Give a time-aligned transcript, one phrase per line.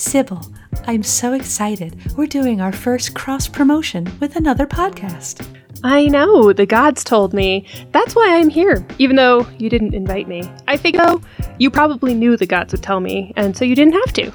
[0.00, 0.40] Sibyl,
[0.86, 1.94] I'm so excited.
[2.16, 5.46] We're doing our first cross promotion with another podcast.
[5.84, 7.66] I know, the gods told me.
[7.92, 10.50] That's why I'm here, even though you didn't invite me.
[10.66, 11.20] I think, though,
[11.58, 14.32] you probably knew the gods would tell me, and so you didn't have to.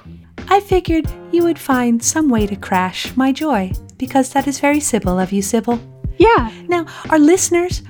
[0.49, 4.79] I figured you would find some way to crash my joy, because that is very
[4.79, 5.81] Sibyl of you, Sibyl.
[6.19, 6.51] Yeah.
[6.67, 7.81] Now, our listeners,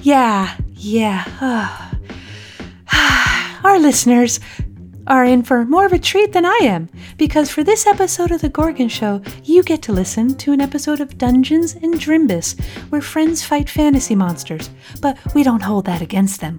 [0.00, 1.92] yeah, yeah,
[3.62, 4.40] our listeners
[5.06, 8.40] are in for more of a treat than I am, because for this episode of
[8.40, 13.00] The Gorgon Show, you get to listen to an episode of Dungeons and Drimbus, where
[13.00, 16.58] friends fight fantasy monsters, but we don't hold that against them.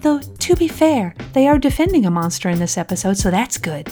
[0.00, 3.88] Though, to be fair, they are defending a monster in this episode, so that's good.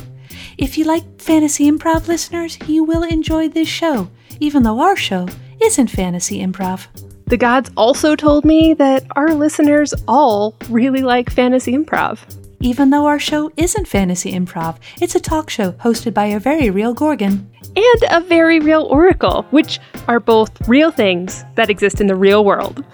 [0.56, 4.10] If you like fantasy improv listeners, you will enjoy this show,
[4.40, 5.28] even though our show
[5.62, 6.86] isn't fantasy improv.
[7.26, 12.18] The gods also told me that our listeners all really like fantasy improv.
[12.60, 16.70] Even though our show isn't fantasy improv, it's a talk show hosted by a very
[16.70, 17.48] real Gorgon.
[17.76, 22.44] And a very real oracle, which are both real things that exist in the real
[22.44, 22.84] world.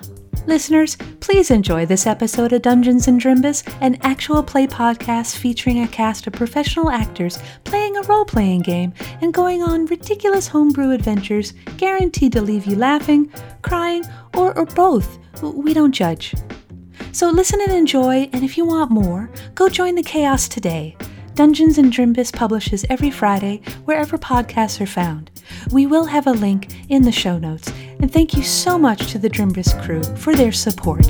[0.46, 5.88] Listeners, please enjoy this episode of Dungeons and Drimbus, an actual play podcast featuring a
[5.88, 11.54] cast of professional actors playing a role playing game and going on ridiculous homebrew adventures
[11.78, 14.04] guaranteed to leave you laughing, crying,
[14.36, 15.18] or, or both.
[15.42, 16.34] We don't judge.
[17.14, 20.96] So listen and enjoy, and if you want more, go join the chaos today.
[21.34, 25.30] Dungeons and Drimbus publishes every Friday wherever podcasts are found.
[25.70, 29.18] We will have a link in the show notes, and thank you so much to
[29.18, 31.06] the Drimbus crew for their support.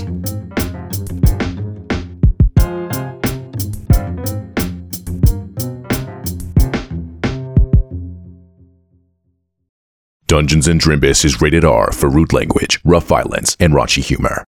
[10.26, 14.44] Dungeons and Drimbus is rated R for rude language, rough violence, and raunchy humor.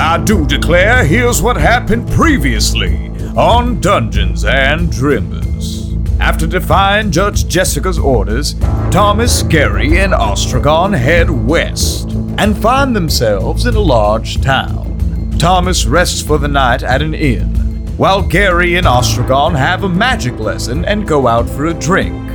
[0.00, 6.20] I do declare here's what happened previously on Dungeons and Drimbus.
[6.20, 8.54] After defying Judge Jessica's orders,
[8.92, 15.34] Thomas, Gary, and Ostrogon head west and find themselves in a large town.
[15.36, 17.48] Thomas rests for the night at an inn,
[17.96, 22.27] while Gary and Ostrogon have a magic lesson and go out for a drink.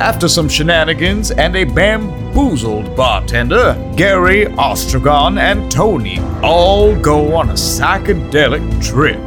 [0.00, 7.52] After some shenanigans and a bamboozled bartender, Gary, Ostrogon, and Tony all go on a
[7.52, 9.18] psychedelic trip.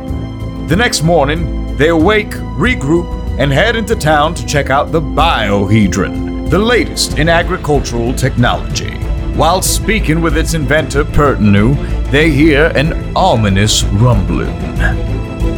[0.67, 3.07] The next morning, they awake, regroup,
[3.37, 8.95] and head into town to check out the Biohedron, the latest in agricultural technology.
[9.35, 11.75] While speaking with its inventor, Pertinu,
[12.09, 14.49] they hear an ominous rumbling.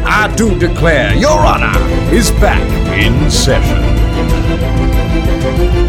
[0.04, 1.80] I do declare Your Honor
[2.14, 2.62] is back
[2.98, 4.75] in session.
[5.48, 5.85] It's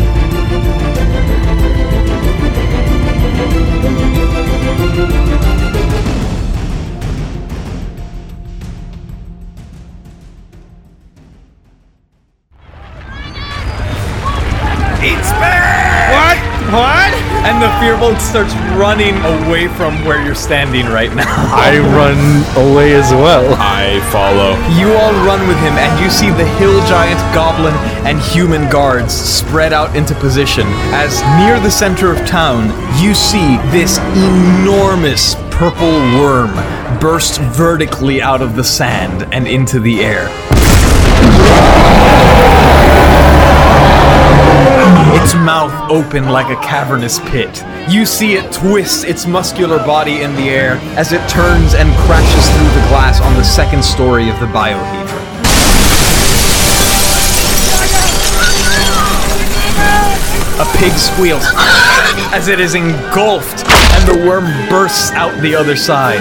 [17.86, 19.14] And the Firbolg starts running
[19.46, 21.24] away from where you're standing right now.
[21.54, 22.18] I run
[22.68, 23.54] away as well.
[23.58, 24.54] I follow.
[24.76, 29.14] You all run with him, and you see the hill giant, goblin, and human guards
[29.14, 30.66] spread out into position.
[30.92, 32.70] As near the center of town,
[33.00, 36.50] you see this enormous purple worm
[37.00, 40.28] burst vertically out of the sand and into the air.
[45.22, 47.64] Its mouth open like a cavernous pit.
[47.88, 52.50] You see it twist its muscular body in the air as it turns and crashes
[52.50, 55.22] through the glass on the second story of the biohedron.
[60.58, 61.44] A pig squeals
[62.34, 66.20] as it is engulfed, and the worm bursts out the other side.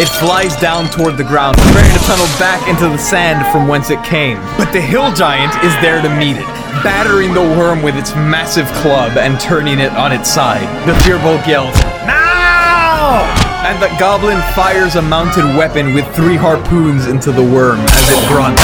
[0.00, 3.90] It flies down toward the ground, preparing to tunnel back into the sand from whence
[3.90, 4.38] it came.
[4.56, 8.66] But the hill giant is there to meet it, battering the worm with its massive
[8.82, 10.66] club and turning it on its side.
[10.86, 11.74] The Firbolg yells,
[12.06, 13.22] Now!
[13.64, 18.28] And the goblin fires a mounted weapon with three harpoons into the worm as it
[18.28, 18.62] grunts.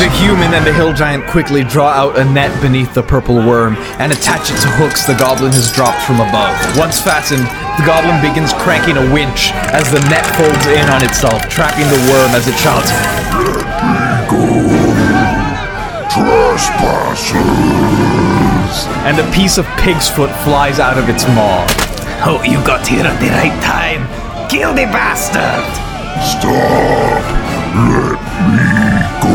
[0.00, 3.76] The human and the hill giant quickly draw out a net beneath the purple worm
[4.00, 6.56] and attach it to hooks the goblin has dropped from above.
[6.80, 7.44] Once fastened,
[7.76, 12.00] the goblin begins cranking a winch as the net folds in on itself, trapping the
[12.08, 12.88] worm as it shouts,
[19.06, 21.64] and a piece of pig's foot flies out of its maw.
[22.22, 24.06] Oh, you got here at the right time.
[24.48, 25.64] Kill the bastard!
[26.26, 27.22] Stop!
[27.76, 28.20] Let
[28.50, 28.62] me
[29.22, 29.34] go!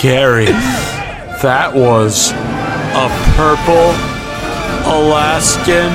[0.00, 0.46] Gary,
[1.42, 2.32] that was
[2.96, 3.94] a purple
[4.90, 5.92] Alaskan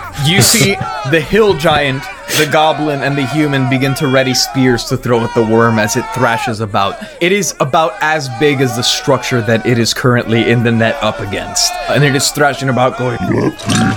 [0.26, 0.74] You see
[1.10, 2.02] the hill giant,
[2.38, 5.96] the goblin, and the human begin to ready spears to throw at the worm as
[5.96, 6.96] it thrashes about.
[7.20, 10.96] It is about as big as the structure that it is currently in the net
[11.02, 11.70] up against.
[11.90, 13.50] And it is thrashing about, going, Let me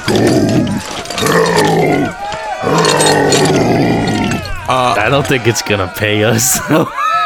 [0.07, 0.17] go!
[1.21, 2.11] Hell!
[4.67, 4.99] Hell!
[4.99, 6.59] I don't think it's gonna pay us.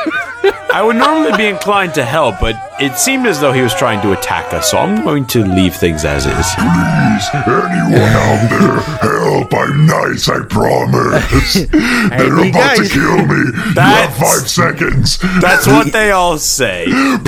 [0.73, 3.99] I would normally be inclined to help, but it seemed as though he was trying
[4.01, 6.47] to attack us, so I'm going to leave things as is.
[6.55, 9.53] Please, anyone out there, help!
[9.53, 11.53] I'm nice, I promise.
[11.71, 13.51] They're you about to kill me.
[13.75, 15.17] You have five seconds.
[15.41, 16.85] That's what they all say.
[16.87, 17.27] What's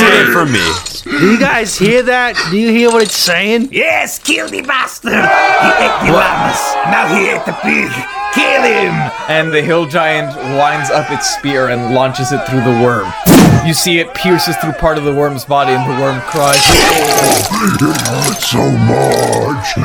[0.00, 0.64] in it for me?
[1.04, 2.36] Do you guys hear that?
[2.50, 3.68] Do you hear what it's saying?
[3.72, 5.12] Yes, kill the bastard!
[5.12, 6.74] He ate the llamas.
[6.86, 7.90] Now he ate the pig.
[8.34, 8.92] Kill him!
[9.28, 13.12] and the hill giant winds up its spear and launches it through the worm.
[13.66, 16.58] You see it pierces through part of the worm's body, and the worm cries.
[16.58, 19.78] Oh, It hurts so much.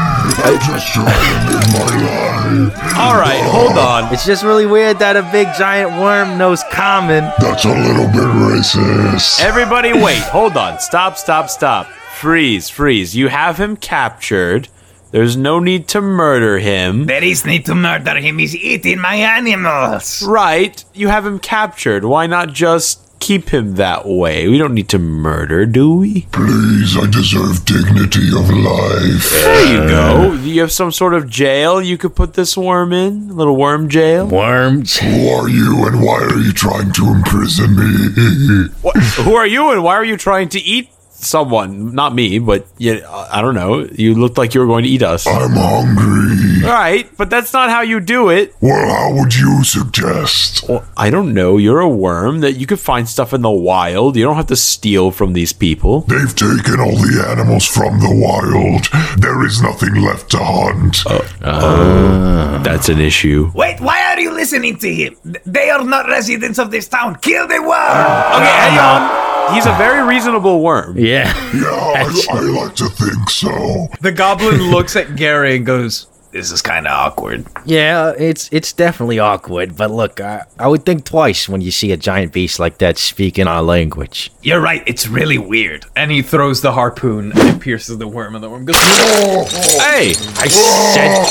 [0.44, 2.98] I'm just trying to my life.
[2.98, 4.12] All right, hold on.
[4.12, 7.26] It's just really weird that a big giant worm knows common.
[7.40, 9.42] That's a little bit racist.
[9.42, 10.20] Everybody, wait.
[10.24, 10.80] Hold on.
[10.80, 11.86] Stop, stop, stop.
[12.16, 13.16] Freeze, freeze.
[13.16, 14.70] You have him captured.
[15.12, 17.06] There's no need to murder him.
[17.06, 18.38] There is need to murder him.
[18.40, 20.22] He's eating my animals.
[20.24, 20.84] Right.
[20.94, 22.04] You have him captured.
[22.04, 24.48] Why not just keep him that way?
[24.48, 26.28] We don't need to murder, do we?
[26.32, 29.32] Please, I deserve dignity of life.
[29.32, 30.34] There you go.
[30.34, 33.30] You have some sort of jail you could put this worm in?
[33.30, 34.28] A little worm jail?
[34.28, 34.98] Worms.
[34.98, 38.68] Who are you and why are you trying to imprison me?
[38.82, 38.98] What?
[38.98, 40.90] Who are you and why are you trying to eat
[41.20, 41.94] someone?
[41.94, 43.00] Not me, but yeah,
[43.32, 43.88] I don't know.
[43.92, 45.26] You looked like you were going to eat us.
[45.28, 46.66] I'm hungry.
[46.68, 48.56] All right, but that's not how you do it.
[48.62, 50.68] Well, how would you suggest?
[50.68, 51.58] Well, I don't know.
[51.58, 54.16] You're a worm that you could find stuff in the wild.
[54.16, 56.02] You don't have to steal from these people.
[56.02, 58.88] They've taken all the animals from the wild.
[59.20, 61.06] There is nothing left to hunt.
[61.06, 63.52] Uh, uh, that's an issue.
[63.54, 65.16] Wait, why are you listening to him?
[65.46, 67.16] They are not residents of this town.
[67.22, 67.72] Kill the worm!
[67.72, 69.27] Okay, hang on.
[69.54, 70.98] He's a very reasonable worm.
[70.98, 71.34] Yeah.
[71.54, 73.88] yeah, I, I like to think so.
[74.02, 77.48] The goblin looks at Gary and goes, This is kind of awkward.
[77.66, 81.92] Yeah, it's it's definitely awkward, but look, I, I would think twice when you see
[81.92, 84.32] a giant beast like that speaking our language.
[84.44, 85.88] You're right, it's really weird.
[85.96, 90.12] And he throws the harpoon and it pierces the worm, and the worm goes, Hey,
[90.38, 91.26] I said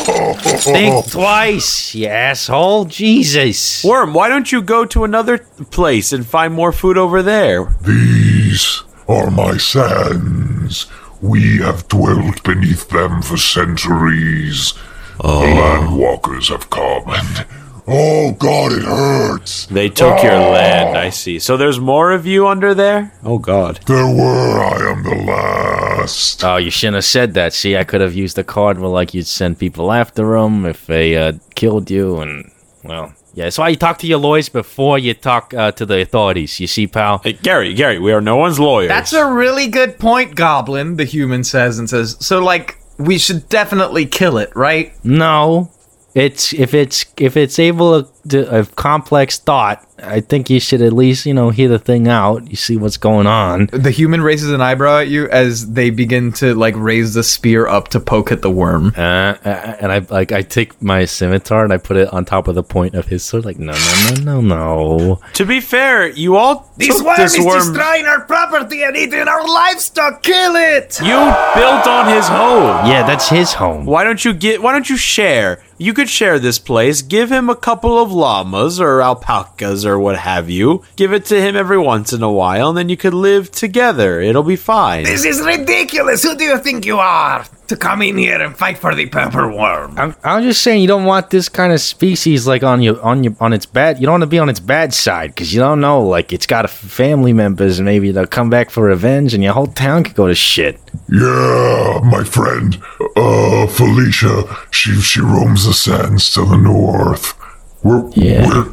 [0.58, 2.87] think twice, you asshole.
[2.87, 3.85] Jesus.
[3.85, 5.38] worm, why don't you go to another
[5.70, 7.73] place and find more food over there?
[7.81, 10.87] These are my sands.
[11.23, 14.75] We have dwelt beneath them for centuries.
[15.17, 17.47] The landwalkers have come and.
[17.89, 19.67] Oh god, it hurts!
[19.67, 21.39] They took your land, I see.
[21.39, 23.13] So there's more of you under there?
[23.23, 23.79] Oh, God.
[23.87, 26.43] There were, I am the last.
[26.43, 27.53] Oh, you shouldn't have said that.
[27.53, 30.87] See, I could have used the card where like you'd send people after them if
[30.87, 32.51] they uh, killed you, and
[32.83, 33.45] well, yeah.
[33.45, 36.59] That's why you talk to your lawyers before you talk uh, to the authorities.
[36.59, 37.19] You see, pal.
[37.19, 38.89] Hey, Gary, Gary, we are no one's lawyers.
[38.89, 43.49] That's a really good point, Goblin, the human says, and says, So, like, we should
[43.49, 44.93] definitely kill it, right?
[45.05, 45.71] No,
[46.15, 49.87] it's if it's if it's able to a complex thought.
[50.03, 52.49] I think you should at least you know hear the thing out.
[52.51, 53.67] You see what's going on.
[53.73, 57.67] The human raises an eyebrow at you as they begin to, like, raise the spear
[57.67, 58.93] up to poke at the worm.
[58.97, 59.00] Uh,
[59.45, 62.55] uh, and I like I take my scimitar and I put it on top of
[62.55, 63.45] the point of his sword.
[63.45, 65.21] Like no, no, no, no, no.
[65.35, 67.59] To be fair, you all This took worm this is worm.
[67.59, 70.23] destroying our property and eating our livestock.
[70.23, 70.99] Kill it!
[71.00, 71.17] you
[71.55, 72.87] built on his home.
[72.87, 73.87] Yeah, that's his home.
[73.87, 74.61] Why don't you get?
[74.62, 75.62] Why don't you share?
[75.78, 77.02] You could share this place.
[77.02, 80.83] Give him a couple of llamas or alpacas or what have you.
[80.97, 84.21] Give it to him every once in a while, and then you could live together.
[84.21, 85.04] It'll be fine.
[85.04, 86.23] This is ridiculous.
[86.23, 89.49] Who do you think you are to come in here and fight for the pepper
[89.49, 89.99] worm?
[89.99, 93.23] I'm, I'm just saying you don't want this kind of species like on your on
[93.23, 94.00] your on its bad.
[94.00, 96.47] You don't want to be on its bad side because you don't know like it's
[96.47, 100.04] got a family members and maybe they'll come back for revenge and your whole town
[100.04, 100.80] could go to shit.
[101.09, 102.83] Yeah, my friend,
[103.14, 107.35] uh, Felicia, she she roams the sands to the north.
[107.82, 108.46] We're, Yeah.
[108.46, 108.66] we're,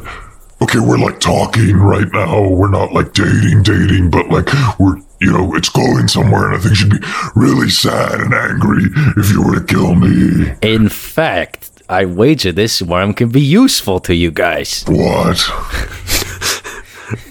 [0.61, 2.47] okay, we're like talking right now.
[2.47, 4.47] We're not like dating, dating, but like
[4.79, 6.97] we're, you know, it's going somewhere, and I think she'd be
[7.35, 8.83] really sad and angry
[9.17, 10.53] if you were to kill me.
[10.61, 14.83] In fact, I wager this worm can be useful to you guys.
[14.87, 15.37] What?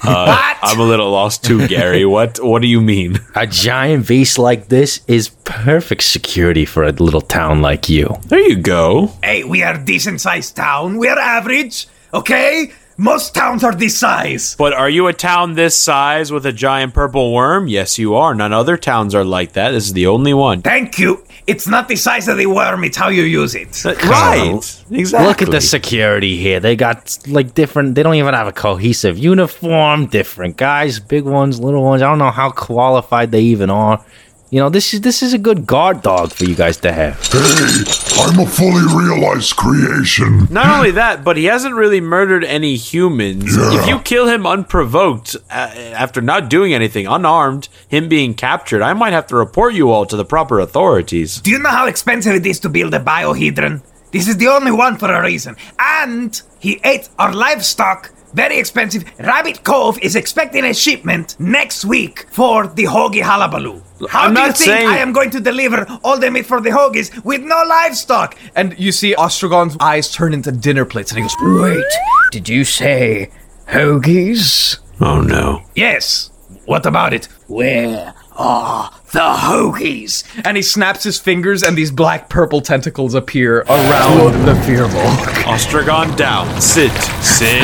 [0.03, 2.05] Uh, I'm a little lost too, Gary.
[2.13, 2.39] What?
[2.43, 3.19] What do you mean?
[3.35, 8.17] A giant beast like this is perfect security for a little town like you.
[8.27, 9.13] There you go.
[9.23, 10.99] Hey, we are a decent sized town.
[10.99, 12.73] We are average, okay?
[12.97, 14.55] Most towns are this size.
[14.57, 17.67] But are you a town this size with a giant purple worm?
[17.69, 18.35] Yes, you are.
[18.35, 19.71] None other towns are like that.
[19.73, 20.63] This is the only one.
[20.63, 21.25] Thank you.
[21.47, 23.85] It's not the size of the worm, it's how you use it.
[23.85, 24.85] Uh, Right.
[24.93, 25.27] Exactly.
[25.27, 26.61] Look at the security here.
[26.61, 27.95] They got like different.
[27.97, 30.07] They don't even have a cohesive uniform.
[30.07, 32.01] Different guys, big ones, little ones.
[32.03, 34.05] I don't know how qualified they even are.
[34.53, 37.17] You know, this is this is a good guard dog for you guys to have.
[37.33, 37.85] Hey,
[38.21, 40.47] I'm a fully realized creation.
[40.51, 43.57] Not only that, but he hasn't really murdered any humans.
[43.57, 43.81] Yeah.
[43.81, 48.93] If you kill him unprovoked, uh, after not doing anything, unarmed, him being captured, I
[48.93, 51.41] might have to report you all to the proper authorities.
[51.41, 53.81] Do you know how expensive it is to build a biohedron?
[54.11, 55.57] This is the only one for a reason.
[55.79, 58.11] And he ate our livestock.
[58.35, 59.05] Very expensive.
[59.19, 63.83] Rabbit Cove is expecting a shipment next week for the hoagie halabaloo.
[64.09, 66.61] How I'm do you think saying- I am going to deliver all the meat for
[66.61, 68.37] the hoagies with no livestock?
[68.57, 71.85] And you see Ostrogon's eyes turn into dinner plates, and he goes, Wait,
[72.33, 73.31] did you say
[73.69, 74.79] hoagies?
[75.01, 75.63] Oh no.
[75.75, 76.31] Yes.
[76.65, 77.29] What about it?
[77.53, 80.25] Where are the hoagies?
[80.47, 85.17] and he snaps his fingers, and these black purple tentacles appear around the Firbolg.
[85.45, 86.49] Ostrogon down.
[86.63, 86.91] Sit.
[87.23, 87.59] Sit.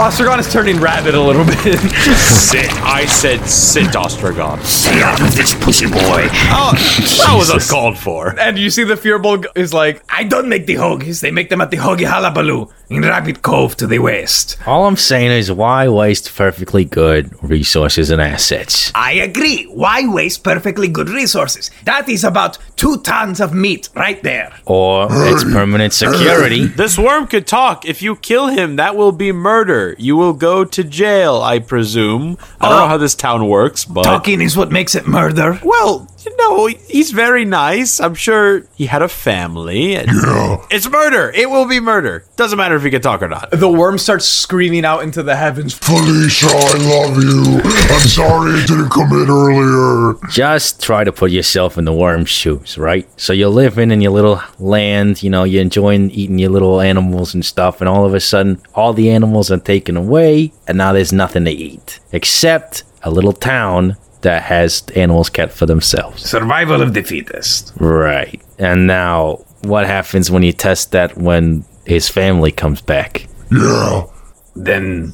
[0.00, 1.78] Ostrogon is turning rabid a little bit.
[2.16, 2.68] sit.
[2.82, 4.60] I said sit, Ostrogon.
[4.64, 6.26] Stay out of this, pussy boy.
[6.50, 8.36] Oh, that was uncalled for.
[8.40, 11.20] and you see the Firbolg is like, I don't make the hoagies.
[11.20, 14.56] They make them at the hoagie halabaloo in Rabbit Cove to the west.
[14.66, 18.90] All I'm saying is, why waste perfectly good resources and assets?
[18.94, 19.64] I agree.
[19.64, 21.70] Why waste perfectly good resources?
[21.84, 24.52] That is about two tons of meat right there.
[24.64, 26.66] Or it's permanent security.
[26.78, 27.84] This worm could talk.
[27.84, 29.96] If you kill him, that will be murder.
[29.98, 32.38] You will go to jail, I presume.
[32.60, 32.80] I don't oh.
[32.82, 35.58] know how this town works, but Talking is what makes it murder.
[35.64, 38.00] well, you know, he's very nice.
[38.00, 39.94] I'm sure he had a family.
[39.94, 40.56] and- Yeah.
[40.70, 41.30] It's murder.
[41.34, 42.24] It will be murder.
[42.36, 43.50] Doesn't matter if he can talk or not.
[43.52, 45.74] the worm starts screaming out into the heavens.
[45.74, 47.60] Felicia, I love you.
[47.62, 50.14] I'm sorry I didn't come in earlier.
[50.30, 53.08] Just try to put yourself in the worm's shoes, right?
[53.20, 57.34] So you're living in your little land, you know, you're enjoying eating your little animals
[57.34, 60.92] and stuff, and all of a sudden, all the animals are taken away, and now
[60.92, 66.28] there's nothing to eat except a little town that has animals kept for themselves.
[66.28, 67.72] Survival of the fittest.
[67.78, 68.42] Right.
[68.58, 73.28] And now, what happens when you test that when his family comes back?
[73.50, 74.04] Yeah.
[74.56, 75.12] Then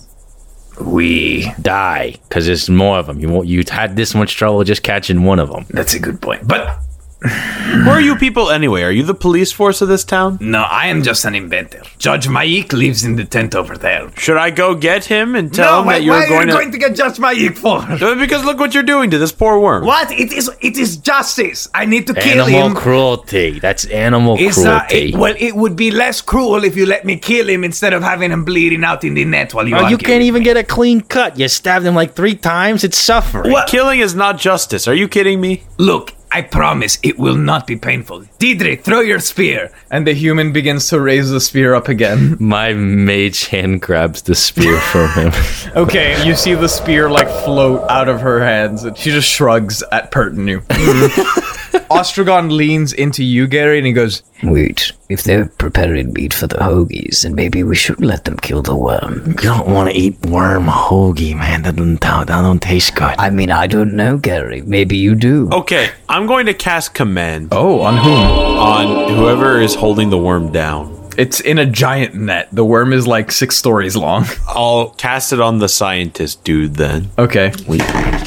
[0.80, 1.52] we.
[1.60, 3.20] Die, because there's more of them.
[3.20, 5.66] You won't, you had this much trouble just catching one of them.
[5.70, 6.46] That's a good point.
[6.48, 6.78] But
[7.24, 8.82] Who are you people anyway?
[8.82, 10.38] Are you the police force of this town?
[10.40, 11.82] no, I am just an inventor.
[11.98, 14.10] Judge Maik lives in the tent over there.
[14.16, 16.42] Should I go get him and tell no, him why, that you're why going are
[16.42, 16.52] you to?
[16.52, 17.80] going to get Judge Maik for?
[18.16, 19.84] Because look what you're doing to this poor worm.
[19.84, 20.10] What?
[20.12, 20.50] It is.
[20.60, 21.68] It is justice.
[21.74, 22.74] I need to kill Animal him.
[22.76, 23.58] cruelty.
[23.58, 25.08] That's animal It's, cruelty.
[25.10, 28.02] it- well, it would be less cruel if you let me kill him instead of
[28.02, 29.76] having him bleeding out in the net while you.
[29.76, 30.44] Oh, you can't even me.
[30.44, 31.38] get a clean cut.
[31.38, 32.84] You stabbed him like three times.
[32.84, 33.50] It's suffering.
[33.50, 33.68] What?
[33.68, 34.86] Killing is not justice.
[34.86, 35.62] Are you kidding me?
[35.78, 38.22] Look, I promise it will not be painful.
[38.40, 39.70] Deidre, throw your spear.
[39.88, 42.36] And the human begins to raise the spear up again.
[42.40, 45.32] My mage hand grabs the spear from him.
[45.76, 49.82] Okay, you see the spear like float out of her hands, and she just shrugs
[49.92, 50.62] at Pertinu.
[51.90, 56.56] Ostrogon leans into you, Gary, and he goes, Wait, if they're preparing meat for the
[56.56, 59.22] hoagies, then maybe we should let them kill the worm.
[59.26, 61.62] you don't want to eat worm hoagie, man.
[61.62, 63.14] That doesn't, that don't taste good.
[63.18, 64.62] I mean, I don't know, Gary.
[64.62, 65.48] Maybe you do.
[65.52, 68.58] Okay, I'm going to cast command Oh, on whom?
[68.58, 71.00] on whoever is holding the worm down.
[71.16, 72.48] It's in a giant net.
[72.50, 74.24] The worm is like six stories long.
[74.48, 77.08] I'll cast it on the scientist dude then.
[77.16, 77.52] Okay.
[77.68, 77.80] Wait,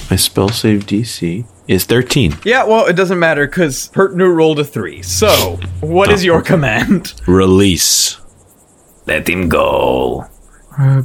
[0.09, 2.37] my spell save DC is 13.
[2.43, 5.01] Yeah, well, it doesn't matter because Pertinu rolled a three.
[5.01, 6.25] So, what is oh.
[6.25, 7.13] your command?
[7.27, 8.17] Release.
[9.05, 10.25] Let him go.
[10.77, 11.03] Uh,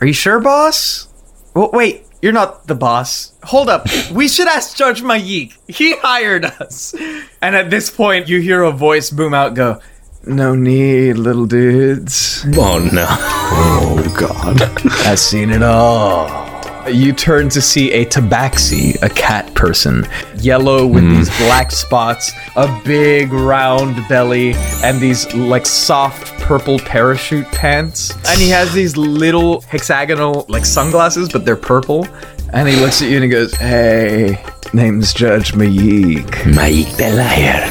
[0.00, 1.08] are you sure, boss?
[1.54, 3.32] Well, wait, you're not the boss.
[3.44, 3.86] Hold up.
[4.12, 5.56] We should ask Judge Mayik.
[5.68, 6.94] He hired us.
[7.42, 9.80] And at this point, you hear a voice boom out go,
[10.24, 12.44] No need, little dudes.
[12.56, 13.06] Oh no.
[13.08, 14.62] Oh god.
[15.06, 16.47] I've seen it all.
[16.92, 21.16] You turn to see a tabaxi, a cat person, yellow with hmm.
[21.16, 28.12] these black spots, a big round belly, and these like soft purple parachute pants.
[28.28, 32.06] And he has these little hexagonal like sunglasses, but they're purple.
[32.52, 34.42] And he looks at you and he goes, Hey,
[34.74, 36.26] name's Judge Mayik.
[36.54, 37.68] Maik the liar.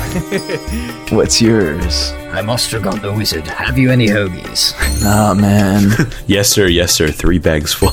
[1.16, 2.12] What's yours?
[2.32, 3.48] I'm Ostrogon the wizard.
[3.48, 4.74] Have you any hoagies?
[5.04, 5.92] Nah, man.
[6.28, 7.10] yes sir, yes sir.
[7.12, 7.92] Three bags full.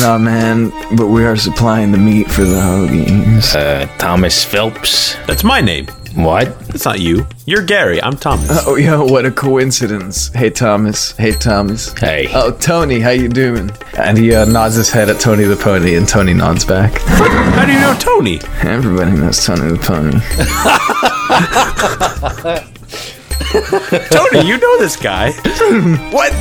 [0.00, 0.70] nah, man.
[0.96, 3.54] But we are supplying the meat for the hoagies.
[3.54, 5.16] Uh, Thomas Phelps.
[5.26, 5.86] That's my name.
[6.16, 6.48] What?
[6.74, 7.26] It's not you.
[7.44, 8.02] You're Gary.
[8.02, 8.48] I'm Thomas.
[8.66, 10.28] Oh yeah, what a coincidence.
[10.28, 11.12] Hey Thomas.
[11.12, 11.92] Hey Thomas.
[11.92, 12.28] Hey.
[12.32, 13.70] Oh Tony, how you doing?
[13.98, 16.98] And he uh, nods his head at Tony the Pony, and Tony nods back.
[17.02, 18.40] How do you know Tony?
[18.62, 20.18] Everybody knows Tony the Pony.
[24.10, 25.32] Tony, you know this guy.
[26.12, 26.32] what?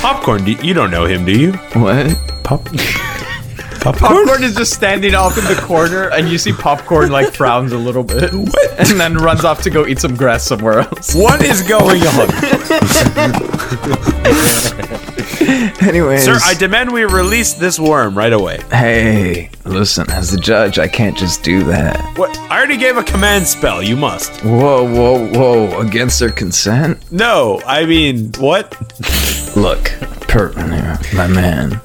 [0.00, 1.52] Popcorn, do you don't know him, do you?
[1.74, 2.16] What?
[2.44, 2.68] Pop.
[3.84, 7.78] Popcorn is just standing off in the corner, and you see Popcorn like frowns a
[7.78, 11.14] little bit, and then runs off to go eat some grass somewhere else.
[11.14, 12.30] What is going on?
[15.86, 18.60] Anyways, Sir, I demand we release this worm right away.
[18.70, 21.98] hey, listen, as the judge, I can't just do that.
[22.16, 22.36] What?
[22.50, 23.82] I already gave a command spell.
[23.82, 24.40] You must.
[24.42, 25.80] Whoa, whoa, whoa!
[25.80, 26.98] Against their consent?
[27.12, 28.70] No, I mean, what?
[29.56, 29.82] Look,
[30.26, 31.80] Pertman, my man,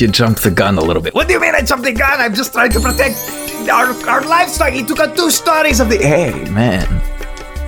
[0.00, 1.14] you jumped the gun a little bit.
[1.14, 2.20] What do you mean I jumped the gun?
[2.20, 3.16] I'm just trying to protect
[3.70, 4.72] our, our livestock.
[4.72, 5.96] He took out two stories of the.
[5.98, 6.86] Hey, man,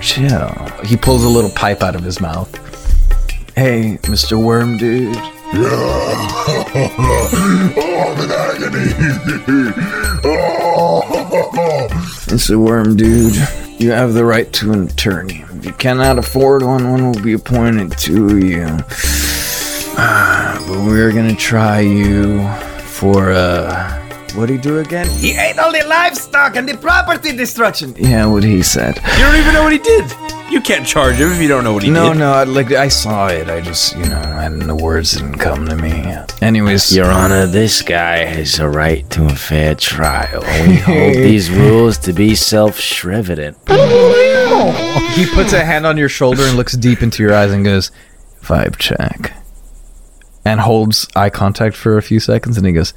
[0.01, 0.49] chill.
[0.85, 2.53] He pulls a little pipe out of his mouth.
[3.55, 4.41] Hey, Mr.
[4.41, 5.15] Worm Dude.
[5.15, 5.31] Yeah.
[7.77, 8.93] oh, I'm in agony.
[10.23, 11.87] oh.
[12.29, 12.63] Mr.
[12.63, 13.35] Worm Dude,
[13.81, 15.43] you have the right to an attorney.
[15.55, 18.77] If you cannot afford one, one will be appointed to you.
[20.01, 20.48] Ah.
[20.69, 22.41] But we're gonna try you
[22.81, 23.95] for, uh.
[24.35, 25.07] What'd he do again?
[25.09, 27.95] He ate all the livestock and the property destruction.
[27.97, 28.95] Yeah, what he said.
[28.97, 30.05] You don't even know what he did.
[30.51, 32.19] You can't charge him if you don't know what he No, did.
[32.19, 33.49] no, no, I, like I saw it.
[33.49, 36.15] I just, you know, I, the words didn't come to me.
[36.43, 40.41] Anyways, Your Honor, this guy has a right to a fair trial.
[40.67, 43.55] We hold these rules to be self-shrivening.
[45.15, 47.91] he puts a hand on your shoulder and looks deep into your eyes and goes,
[48.43, 49.33] "Vibe check,"
[50.45, 52.93] and holds eye contact for a few seconds, and he goes,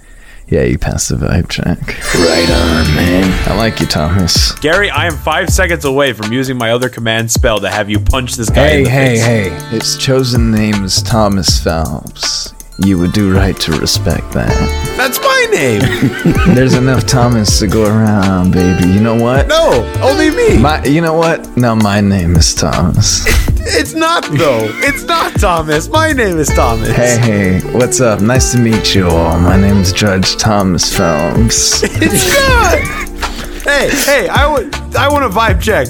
[0.49, 1.79] "Yeah, you passed the vibe check.
[2.15, 3.49] Right on, man.
[3.51, 7.31] I like you, Thomas." Gary, I am five seconds away from using my other command
[7.31, 9.23] spell to have you punch this guy in Hey, the hey, face.
[9.71, 9.77] hey!
[9.77, 12.53] Its chosen name is Thomas Phelps.
[12.85, 14.51] You would do right to respect that.
[14.97, 16.55] That's my name.
[16.55, 18.89] There's enough Thomas to go around, baby.
[18.89, 19.47] You know what?
[19.47, 20.59] no, only me.
[20.59, 21.57] My, you know what?
[21.57, 23.25] No, my name is Thomas.
[23.61, 24.69] it's not though.
[24.81, 25.89] It's not Thomas.
[25.89, 26.89] My name is Thomas.
[26.89, 28.21] Hey, hey, what's up?
[28.21, 29.39] Nice to meet you all.
[29.39, 31.85] My name's Judge Thomas Phelps.
[31.85, 33.63] It's not.
[33.63, 35.87] hey, hey, I want, I want a vibe check.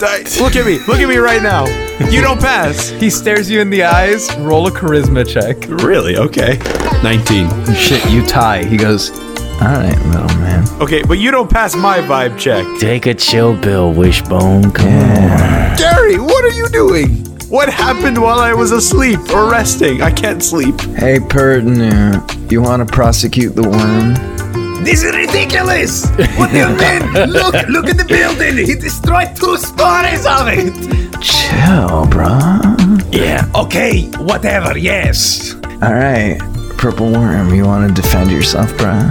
[0.00, 0.78] I- look at me.
[0.86, 1.66] Look at me right now.
[2.10, 2.88] You don't pass.
[2.90, 4.34] he stares you in the eyes.
[4.38, 5.56] Roll a charisma check.
[5.82, 6.16] Really?
[6.16, 6.58] Okay.
[7.02, 7.74] 19.
[7.74, 8.64] Shit, you tie.
[8.64, 9.10] He goes,
[9.60, 10.64] All right, little man.
[10.80, 12.64] Okay, but you don't pass my vibe check.
[12.78, 14.70] Take a chill pill, Wishbone.
[14.70, 15.76] Come on.
[15.76, 17.24] Gary, what are you doing?
[17.48, 20.02] What happened while I was asleep or resting?
[20.02, 20.78] I can't sleep.
[20.96, 24.14] Hey, Pertinu, you want to prosecute the worm?
[24.84, 26.06] This is ridiculous.
[26.38, 27.30] What do you mean?
[27.38, 28.56] Look, look at the building.
[28.66, 30.72] He destroyed two stories of it.
[31.20, 33.14] Chill, bruh.
[33.14, 33.44] Yeah.
[33.54, 34.78] Okay, whatever.
[34.78, 35.54] Yes.
[35.82, 36.38] All right,
[36.78, 39.10] Purple Worm, you want to defend yourself, bruh?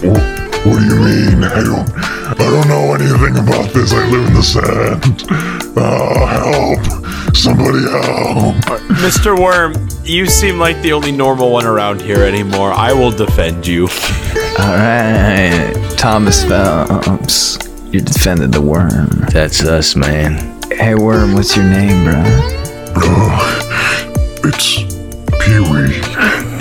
[0.00, 1.44] Wh- What do you mean?
[1.44, 1.88] I don't.
[2.32, 3.92] I don't know anything about this.
[3.92, 5.24] I live in the sand.
[5.76, 7.36] Oh, help!
[7.36, 8.56] Somebody help!
[9.02, 9.38] Mr.
[9.38, 12.72] Worm, you seem like the only normal one around here anymore.
[12.72, 13.88] I will defend you.
[14.58, 17.58] All right, Thomas Phelps,
[17.90, 19.08] you defended the worm.
[19.32, 20.60] That's us, man.
[20.70, 22.22] Hey, Worm, what's your name, bruh?
[22.96, 24.82] Oh, it's
[25.42, 25.96] Pee Wee.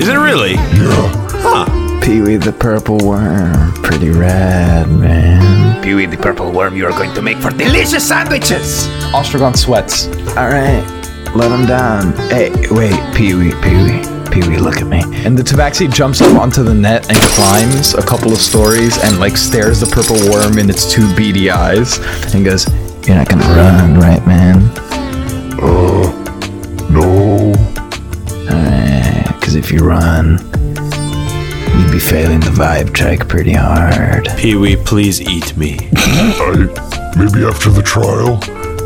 [0.02, 0.54] Is it really?
[0.54, 2.00] Yeah.
[2.02, 3.74] Pee Wee the Purple Worm.
[3.84, 5.84] Pretty rad, man.
[5.84, 8.88] Pee Wee the purple worm, you are going to make for delicious sandwiches.
[9.14, 10.08] Ostrogon sweats.
[10.38, 10.84] All right,
[11.36, 12.14] let him down.
[12.30, 14.21] Hey, wait, Pee Wee, Pee Wee.
[14.32, 15.02] Pee Wee, look at me.
[15.26, 19.20] And the tabaxi jumps up onto the net and climbs a couple of stories and
[19.20, 22.00] like stares the purple worm in its two beady eyes
[22.34, 22.66] and goes,
[23.06, 24.58] You're not gonna run, right, man?
[25.60, 26.08] Uh,
[26.90, 27.54] no.
[28.50, 30.38] Alright, because if you run,
[31.78, 34.30] you'd be failing the vibe check pretty hard.
[34.38, 35.78] Pee Wee, please eat me.
[35.94, 36.92] I.
[37.18, 38.40] Maybe after the trial,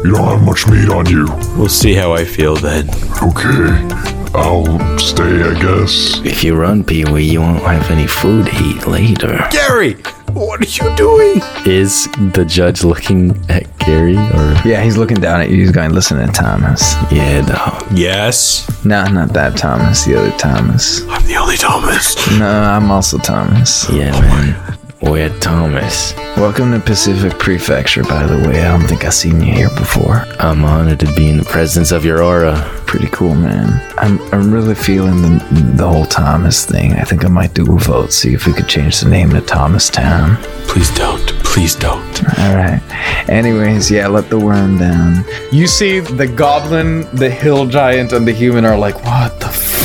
[0.06, 1.26] you don't have much meat on you.
[1.58, 2.90] We'll see how I feel then.
[3.24, 4.06] Okay.
[4.38, 6.20] I'll stay, I guess.
[6.26, 9.48] If you run, Pee Wee, you won't have any food to eat later.
[9.50, 9.94] Gary,
[10.34, 11.42] what are you doing?
[11.66, 14.56] Is the judge looking at Gary or?
[14.66, 15.56] Yeah, he's looking down at you.
[15.58, 16.96] He's going, Listen to Thomas.
[17.12, 17.86] Yeah, dog.
[17.98, 21.02] Yes, No, not that Thomas, the other Thomas.
[21.08, 22.16] I'm the only Thomas.
[22.38, 23.90] No, I'm also Thomas.
[23.90, 24.75] Yeah, man.
[25.06, 26.16] We're Thomas.
[26.36, 28.62] Welcome to Pacific Prefecture, by the way.
[28.62, 30.26] I don't think I've seen you here before.
[30.40, 32.56] I'm honored to be in the presence of your aura.
[32.88, 33.80] Pretty cool, man.
[33.98, 36.94] I'm I'm really feeling the the whole Thomas thing.
[36.94, 39.42] I think I might do a vote, see if we could change the name to
[39.42, 40.38] Thomas Town.
[40.68, 41.26] Please don't.
[41.44, 42.40] Please don't.
[42.40, 42.82] All right.
[43.30, 45.24] Anyways, yeah, let the worm down.
[45.52, 49.85] You see the goblin, the hill giant, and the human are like, what the fuck,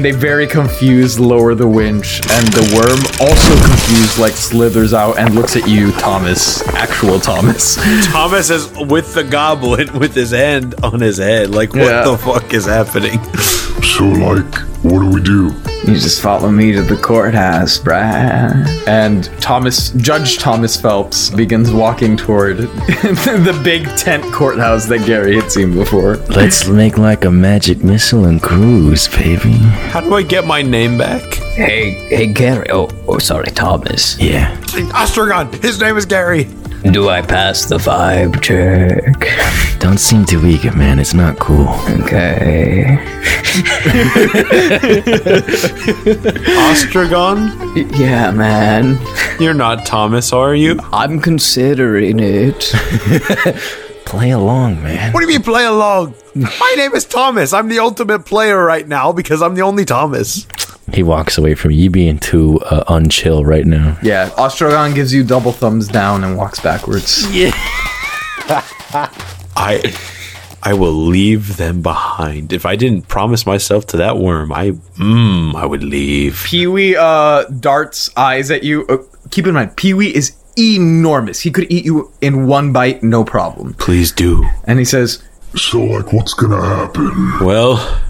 [0.00, 5.34] They very confused lower the winch, and the worm, also confused, like slithers out and
[5.34, 6.66] looks at you, Thomas.
[6.68, 7.76] Actual Thomas.
[8.06, 11.50] Thomas is with the goblin with his hand on his head.
[11.50, 12.04] Like, what Yeah.
[12.04, 13.20] the fuck is happening?
[14.02, 15.54] So, like, what do we do?
[15.86, 18.88] You just follow me to the courthouse, bruh.
[18.88, 25.52] And Thomas, Judge Thomas Phelps, begins walking toward the big tent courthouse that Gary had
[25.52, 26.16] seen before.
[26.16, 29.52] Let's make like a magic missile and cruise, baby.
[29.92, 31.34] How do I get my name back?
[31.34, 32.66] Hey, hey, Gary.
[32.70, 34.18] Oh, oh, sorry, Thomas.
[34.18, 34.56] Yeah.
[34.94, 35.62] Ostrogon.
[35.62, 36.48] His name is Gary.
[36.90, 39.28] Do I pass the vibe check?
[39.78, 40.98] Don't seem too eager, man.
[40.98, 41.68] It's not cool.
[42.02, 42.98] Okay.
[46.58, 47.98] Ostrogon?
[47.98, 48.98] Yeah, man.
[49.40, 50.78] You're not Thomas, are you?
[50.92, 52.58] I'm considering it.
[54.04, 55.12] Play along, man.
[55.12, 56.14] What do you mean play along?
[56.34, 57.54] My name is Thomas.
[57.54, 60.46] I'm the ultimate player right now because I'm the only Thomas.
[60.92, 63.98] He walks away from you being too uh, unchill right now.
[64.02, 67.30] Yeah, Ostrogon gives you double thumbs down and walks backwards.
[67.34, 67.52] Yeah.
[69.56, 69.94] I
[70.62, 72.52] I will leave them behind.
[72.52, 76.44] If I didn't promise myself to that worm, I mm, I would leave.
[76.46, 78.86] Pee Wee uh, darts eyes at you.
[78.86, 78.98] Uh,
[79.30, 81.40] keep in mind, Pee Wee is enormous.
[81.40, 83.74] He could eat you in one bite, no problem.
[83.74, 84.46] Please do.
[84.64, 85.22] And he says,
[85.56, 87.44] So, like, what's gonna happen?
[87.44, 88.00] Well,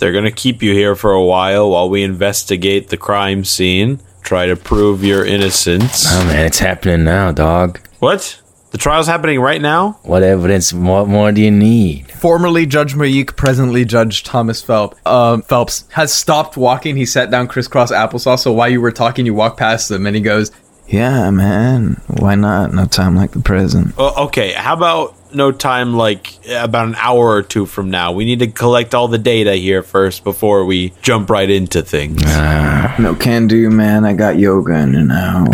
[0.00, 4.00] they're going to keep you here for a while while we investigate the crime scene,
[4.22, 6.06] try to prove your innocence.
[6.08, 7.80] Oh man, it's happening now, dog.
[8.00, 8.40] What?
[8.72, 9.98] The trial's happening right now?
[10.02, 10.72] What evidence?
[10.72, 12.10] What more do you need?
[12.12, 16.96] formerly Judge Mayik, presently Judge Thomas Phelps, um, Phelps, has stopped walking.
[16.96, 18.40] He sat down crisscross applesauce.
[18.40, 20.52] So while you were talking, you walk past him and he goes,
[20.86, 22.00] Yeah, man.
[22.06, 22.72] Why not?
[22.72, 23.94] No time like the present.
[23.98, 28.12] Oh, okay, how about no time like about an hour or two from now?
[28.12, 32.22] We need to collect all the data here first before we jump right into things.
[32.26, 32.94] Ah.
[32.98, 34.04] No can do, man.
[34.04, 35.48] I got yoga in an hour.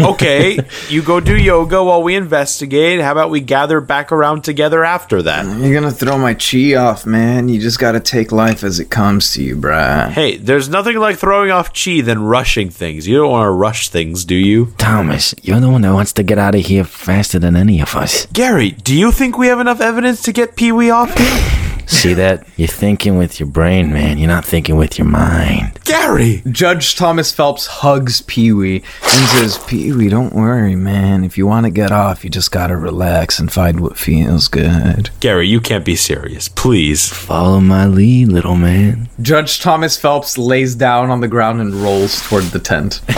[0.12, 3.00] okay, you go do yoga while we investigate.
[3.00, 5.44] How about we gather back around together after that?
[5.60, 7.48] You're gonna throw my chi off, man.
[7.48, 10.10] You just gotta take life as it comes to you, bruh.
[10.10, 13.06] Hey, there's nothing like throwing off chi than rushing things.
[13.06, 14.72] You don't want to rush things, do you?
[14.78, 17.94] Thomas, you're the one that wants to get out of here faster than any of
[17.94, 18.26] us.
[18.32, 21.60] Gary, do you think we have enough evidence to get Pee Wee off here?
[21.90, 22.46] See that?
[22.56, 24.16] You're thinking with your brain, man.
[24.16, 25.80] You're not thinking with your mind.
[25.84, 26.40] Gary!
[26.48, 31.24] Judge Thomas Phelps hugs Pee Wee and says, Pee Wee, don't worry, man.
[31.24, 35.10] If you want to get off, you just gotta relax and find what feels good.
[35.18, 36.48] Gary, you can't be serious.
[36.48, 37.08] Please.
[37.08, 39.08] Follow my lead, little man.
[39.20, 43.00] Judge Thomas Phelps lays down on the ground and rolls toward the tent.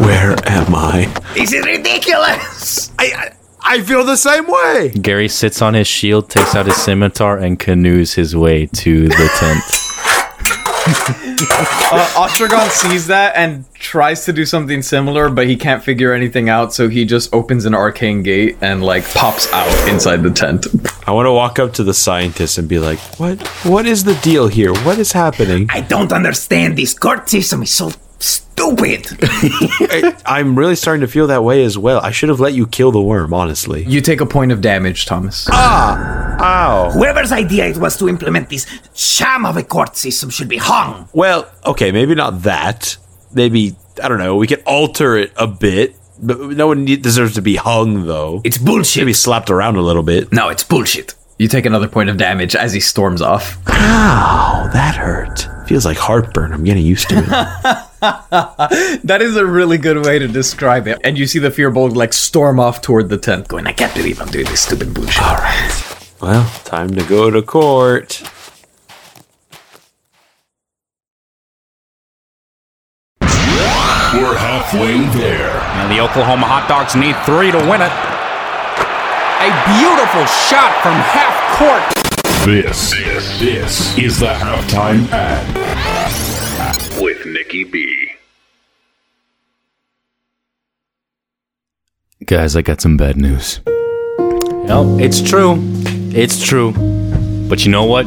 [0.00, 1.06] Where am I?
[1.34, 2.90] This is ridiculous!
[2.98, 3.37] I, I
[3.70, 4.92] I feel the same way.
[5.02, 9.30] Gary sits on his shield, takes out his scimitar, and canoes his way to the
[9.38, 9.62] tent.
[11.90, 16.48] Uh, Ostrogon sees that and tries to do something similar, but he can't figure anything
[16.48, 20.66] out, so he just opens an arcane gate and, like, pops out inside the tent.
[21.06, 23.46] I want to walk up to the scientist and be like, "What?
[23.64, 24.72] What is the deal here?
[24.72, 26.76] What is happening?" I don't understand.
[26.78, 29.06] This court system is so stupid.
[29.22, 32.00] I, I'm really starting to feel that way as well.
[32.00, 33.84] I should have let you kill the worm, honestly.
[33.84, 35.46] You take a point of damage, Thomas.
[35.50, 36.36] Ah!
[36.40, 36.90] Ow.
[36.90, 41.08] Whoever's idea it was to implement this sham of a court system should be hung.
[41.12, 42.96] Well, okay, maybe not that.
[43.32, 44.36] Maybe I don't know.
[44.36, 48.40] We could alter it a bit, but no one deserves to be hung, though.
[48.44, 49.02] It's bullshit.
[49.02, 50.32] Maybe slapped around a little bit.
[50.32, 51.14] No, it's bullshit.
[51.38, 53.58] You take another point of damage as he storms off.
[53.68, 55.48] Ow, that hurt.
[55.68, 56.54] Feels like heartburn.
[56.54, 57.24] I'm getting used to it.
[59.04, 60.98] That is a really good way to describe it.
[61.04, 63.92] And you see the fear Firbolg, like, storm off toward the tent, going, I can't
[63.92, 65.22] believe I'm doing this stupid bullshit.
[65.22, 66.06] All right.
[66.22, 68.22] Well, time to go to court.
[73.20, 75.50] We're halfway there.
[75.50, 77.92] And the Oklahoma Hot Dogs need three to win it.
[79.44, 81.97] A beautiful shot from half court.
[82.44, 85.44] This, this this is the halftime ad
[87.00, 88.12] with Nikki B.
[92.24, 93.60] Guys, I got some bad news.
[93.66, 95.56] No, it's true.
[96.14, 96.72] It's true.
[97.48, 98.06] But you know what?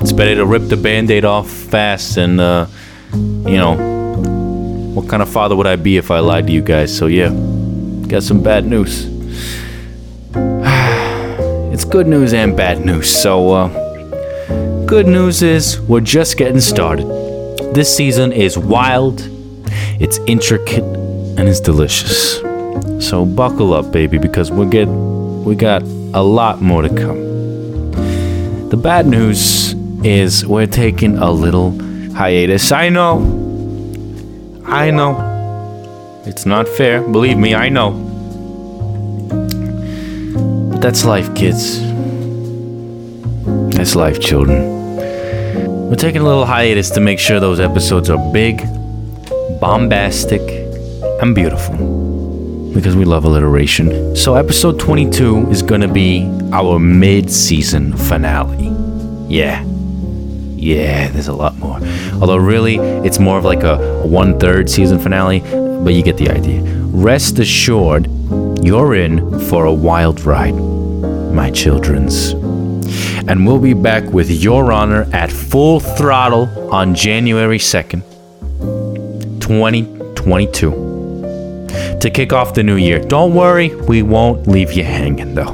[0.00, 2.66] It's better to rip the band aid off fast and, uh,
[3.14, 3.74] you know,
[4.94, 6.96] what kind of father would I be if I lied to you guys?
[6.96, 7.30] So, yeah,
[8.06, 9.15] got some bad news.
[11.76, 13.14] It's good news and bad news.
[13.14, 17.06] So, uh, good news is we're just getting started.
[17.74, 19.20] This season is wild,
[20.00, 20.84] it's intricate,
[21.36, 22.40] and it's delicious.
[23.06, 27.90] So buckle up, baby, because we get we got a lot more to come.
[28.70, 31.72] The bad news is we're taking a little
[32.14, 32.72] hiatus.
[32.72, 33.18] I know.
[34.64, 36.22] I know.
[36.24, 37.02] It's not fair.
[37.02, 38.05] Believe me, I know.
[40.86, 41.80] That's life, kids.
[43.76, 44.96] That's life, children.
[45.88, 48.62] We're taking a little hiatus to make sure those episodes are big,
[49.60, 50.42] bombastic,
[51.20, 51.74] and beautiful.
[52.72, 54.14] Because we love alliteration.
[54.14, 58.72] So, episode 22 is gonna be our mid season finale.
[59.26, 59.64] Yeah.
[60.54, 61.80] Yeah, there's a lot more.
[62.20, 65.40] Although, really, it's more of like a one third season finale,
[65.82, 66.62] but you get the idea.
[66.62, 68.08] Rest assured,
[68.62, 70.54] you're in for a wild ride,
[71.36, 72.32] my children's.
[73.28, 78.00] And we'll be back with Your Honor at full throttle on January 2nd,
[79.40, 82.98] 2022 to kick off the new year.
[82.98, 85.52] Don't worry, we won't leave you hanging though.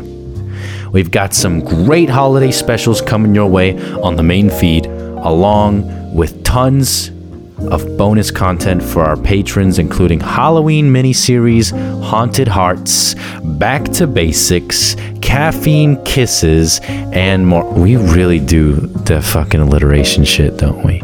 [0.93, 6.45] We've got some great holiday specials coming your way on the main feed, along with
[6.45, 7.11] tons
[7.71, 11.71] of bonus content for our patrons, including Halloween miniseries,
[12.03, 17.71] Haunted Hearts, Back to Basics, Caffeine Kisses, and more.
[17.73, 21.01] We really do the fucking alliteration shit, don't we?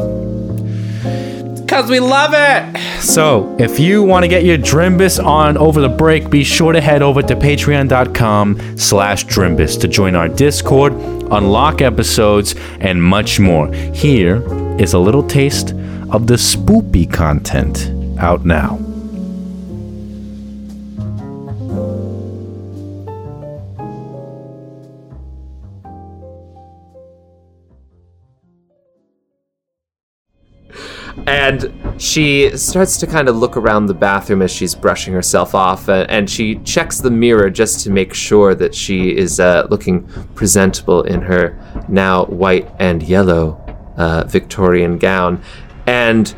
[1.60, 3.02] Because we love it.
[3.02, 6.80] So, if you want to get your Drimbus on over the break, be sure to
[6.80, 13.72] head over to patreon.com slash Drimbus to join our Discord, unlock episodes, and much more.
[13.92, 14.42] Here
[14.80, 15.74] is a little taste
[16.10, 18.78] of the spoopy content out now.
[31.26, 35.88] and she starts to kind of look around the bathroom as she's brushing herself off
[35.88, 41.02] and she checks the mirror just to make sure that she is uh, looking presentable
[41.02, 43.62] in her now white and yellow
[43.98, 45.42] uh, victorian gown
[45.88, 46.36] and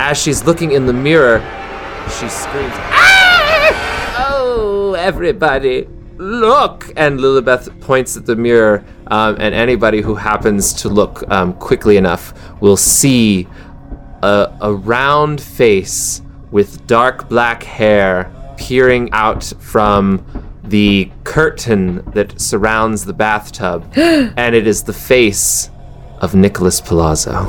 [0.00, 1.38] as she's looking in the mirror
[2.06, 4.26] she screams ah!
[4.28, 10.88] oh everybody look and lilibeth points at the mirror um, and anybody who happens to
[10.88, 13.46] look um, quickly enough will see
[14.22, 20.24] a, a round face with dark black hair peering out from
[20.64, 25.70] the curtain that surrounds the bathtub, and it is the face
[26.20, 27.46] of Nicholas Palazzo.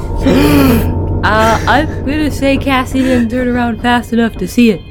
[1.21, 4.81] Uh, I'm gonna say Cassie didn't turn around fast enough to see it.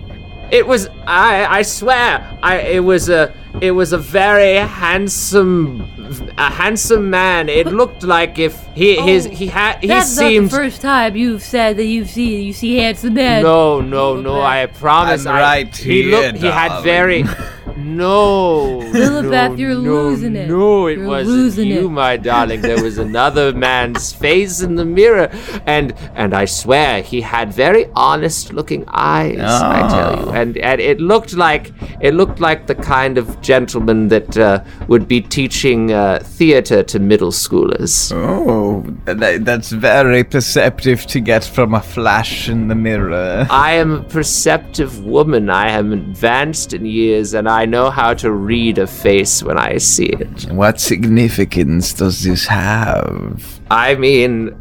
[0.50, 6.50] It was I I swear I it was a it was a very handsome a
[6.50, 7.48] handsome man.
[7.48, 11.16] It looked like if he his he had he That's seemed not the first time
[11.16, 13.42] you've said that you've seen you see handsome men.
[13.42, 17.24] No, no, no, I promise I'm I, right he here, looked he had very
[17.78, 18.78] No.
[18.92, 20.48] Lilibeth, no, you're no, losing it.
[20.48, 21.90] No, it You're wasn't losing you, it.
[21.90, 22.60] my darling.
[22.60, 25.30] There was another man's face in the mirror,
[25.66, 29.38] and and I swear he had very honest looking eyes.
[29.38, 34.08] I tell you, and and it looked like it looked like the kind of gentleman
[34.08, 38.12] that uh, would be teaching uh, theater to middle schoolers.
[38.12, 43.46] Oh, that, that's very perceptive to get from a flash in the mirror.
[43.50, 45.48] I am a perceptive woman.
[45.48, 49.78] I am advanced in years, and I know how to read a face when I
[49.78, 50.50] see it.
[50.50, 53.60] What significance does this have?
[53.70, 54.56] I mean,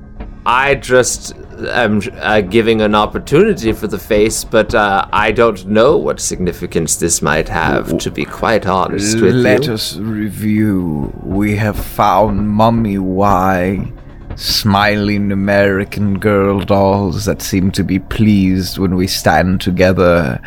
[0.45, 5.97] I just am uh, giving an opportunity for the face, but uh, I don't know
[5.97, 9.67] what significance this might have, to be quite honest with Let you.
[9.67, 11.11] Let us review.
[11.23, 13.91] We have found Mummy Y,
[14.35, 20.39] smiling American girl dolls that seem to be pleased when we stand together,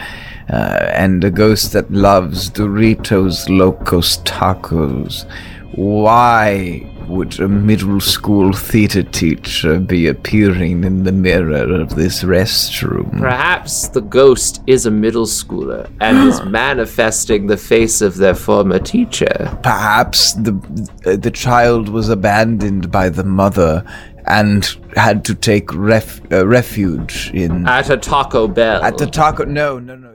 [0.53, 5.25] uh, and a ghost that loves Doritos Locos Tacos.
[5.75, 13.19] Why would a middle school theater teacher be appearing in the mirror of this restroom?
[13.19, 18.79] Perhaps the ghost is a middle schooler and is manifesting the face of their former
[18.79, 19.59] teacher.
[19.63, 20.53] Perhaps the
[21.07, 23.85] uh, the child was abandoned by the mother
[24.27, 28.83] and had to take ref, uh, refuge in At a Taco Bell.
[28.85, 29.45] at the taco.
[29.45, 30.10] No, no, no.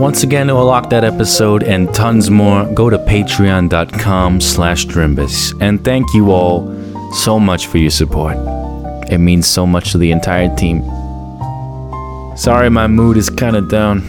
[0.00, 5.54] Once again, to unlock that episode and tons more, go to patreon.com slash Drimbus.
[5.60, 6.74] And thank you all
[7.12, 8.38] so much for your support.
[9.12, 10.80] It means so much to the entire team.
[12.34, 14.00] Sorry my mood is kind of down.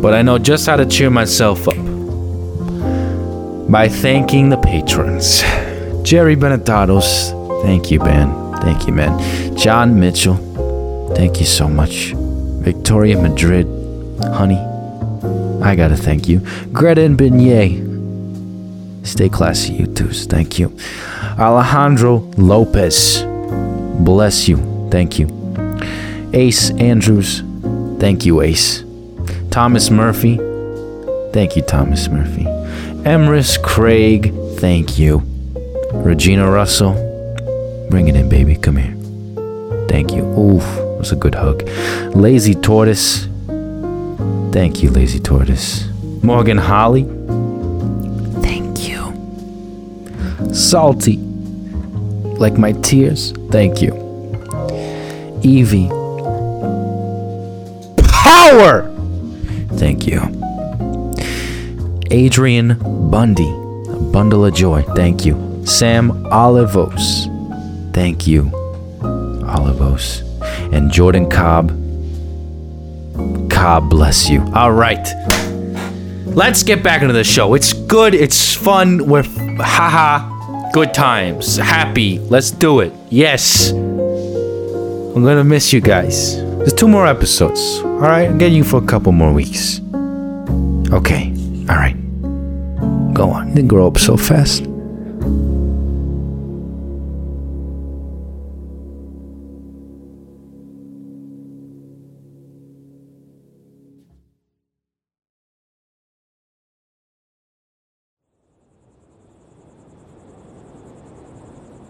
[0.00, 1.76] But I know just how to cheer myself up.
[3.70, 5.42] By thanking the patrons.
[6.08, 7.32] Jerry Benetatos,
[7.64, 8.32] thank you, Ben.
[8.62, 9.58] Thank you, man.
[9.58, 10.36] John Mitchell,
[11.14, 12.14] thank you so much.
[12.14, 13.66] Victoria Madrid,
[14.20, 14.58] honey,
[15.62, 16.40] I gotta thank you.
[16.72, 20.26] Greta and Beignet, stay classy, you twos.
[20.26, 20.76] Thank you.
[21.38, 23.24] Alejandro Lopez,
[24.00, 24.88] bless you.
[24.90, 25.28] Thank you.
[26.32, 27.42] Ace Andrews,
[27.98, 28.84] thank you, Ace.
[29.50, 30.36] Thomas Murphy,
[31.32, 32.44] thank you, Thomas Murphy.
[33.04, 35.22] Emrys Craig, thank you.
[35.92, 36.94] Regina Russell,
[37.90, 38.56] bring it in, baby.
[38.56, 38.94] Come here.
[39.88, 40.24] Thank you.
[40.38, 40.64] Oof,
[40.98, 41.62] was a good hug.
[42.14, 43.28] Lazy Tortoise,
[44.56, 45.86] thank you, Lazy Tortoise.
[46.22, 47.02] Morgan Holly,
[48.40, 49.12] thank you.
[50.54, 51.18] Salty,
[52.38, 53.92] like my tears, thank you.
[55.42, 55.88] Evie,
[57.98, 58.90] power,
[59.72, 60.22] thank you.
[62.10, 62.78] Adrian
[63.10, 63.50] Bundy,
[63.90, 65.34] a bundle of joy, thank you.
[65.66, 67.26] Sam Olivos,
[67.92, 68.44] thank you.
[69.02, 70.22] Olivos.
[70.72, 71.85] And Jordan Cobb,
[73.56, 74.44] Cobb bless you.
[74.54, 75.08] All right.
[76.26, 77.54] Let's get back into the show.
[77.54, 79.22] It's good, it's fun, we're
[79.58, 82.18] haha, good times, happy.
[82.18, 82.92] Let's do it.
[83.08, 83.70] Yes.
[83.70, 86.36] I'm gonna miss you guys.
[86.36, 87.80] There's two more episodes.
[87.82, 89.80] All right, I'm getting you for a couple more weeks.
[90.92, 91.32] Okay,
[91.70, 91.96] all right.
[93.14, 93.54] Go on.
[93.54, 94.66] Didn't grow up so fast.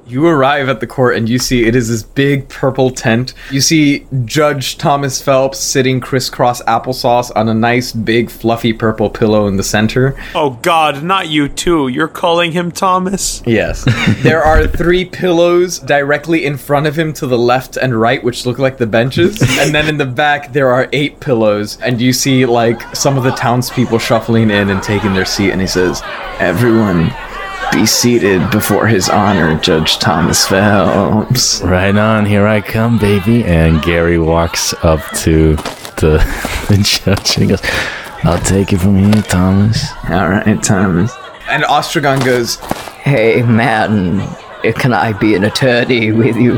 [0.09, 3.35] You arrive at the court and you see it is this big purple tent.
[3.51, 9.49] You see Judge Thomas Phelps sitting crisscross applesauce on a nice big fluffy purple pillow
[9.49, 10.17] in the center.
[10.35, 11.89] Oh God, not you too.
[11.89, 13.43] You're calling him Thomas?
[13.47, 13.85] Yes.
[14.23, 18.47] there are three pillows directly in front of him to the left and right, which
[18.47, 19.43] look like the benches.
[19.59, 21.81] and then in the back, there are eight pillows.
[21.81, 25.51] And you see, like, some of the townspeople shuffling in and taking their seat.
[25.51, 26.03] And he says,
[26.39, 27.11] Everyone,
[27.77, 31.61] be seated before His Honor, Judge Thomas Phelps.
[31.61, 33.45] Right on, here I come, baby.
[33.45, 35.57] And Gary walks up to
[35.97, 36.17] the,
[36.71, 37.61] the judge and goes,
[38.25, 39.85] I'll take it from here, Thomas.
[40.09, 41.15] All right, Thomas.
[41.51, 42.57] And Ostrogon goes,
[43.03, 44.27] Hey, man,
[44.73, 46.55] can I be an attorney with you?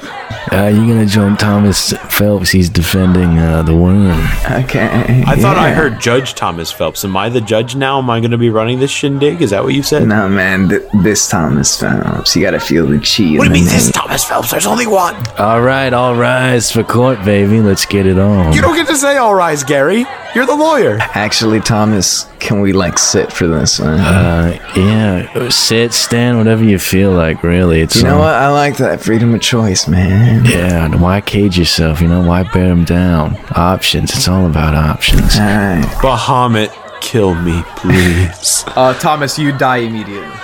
[0.52, 2.50] Uh, you gonna join Thomas Phelps?
[2.50, 4.20] He's defending uh, the worm.
[4.50, 5.24] Okay.
[5.26, 7.04] I thought I heard Judge Thomas Phelps.
[7.04, 7.98] Am I the judge now?
[7.98, 9.42] Am I going to be running this shindig?
[9.42, 10.06] Is that what you said?
[10.06, 12.36] No, man, th- this Thomas Phelps.
[12.36, 13.02] You gotta feel the chi.
[13.02, 13.90] What do you in the mean this.
[13.90, 14.50] Thomas Phelps?
[14.50, 15.14] There's only one.
[15.38, 17.60] All right, all rise for court, baby.
[17.60, 18.52] Let's get it on.
[18.52, 20.04] You don't get to say all rise, Gary.
[20.36, 20.98] You're the lawyer.
[21.00, 23.98] Actually, Thomas, can we like sit for this one?
[23.98, 27.42] Uh, yeah, sit, stand, whatever you feel like.
[27.42, 28.34] Really, it's you know um, what?
[28.34, 30.44] I like that freedom of choice, man.
[30.44, 32.02] Yeah, why cage yourself?
[32.02, 33.38] You know, why bear them down?
[33.52, 34.14] Options.
[34.14, 35.36] It's all about options.
[35.36, 35.82] All right.
[36.02, 36.68] Bahamut,
[37.00, 38.64] kill me, please.
[38.68, 40.28] uh, Thomas, you die immediately.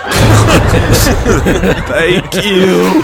[1.87, 3.03] Thank you.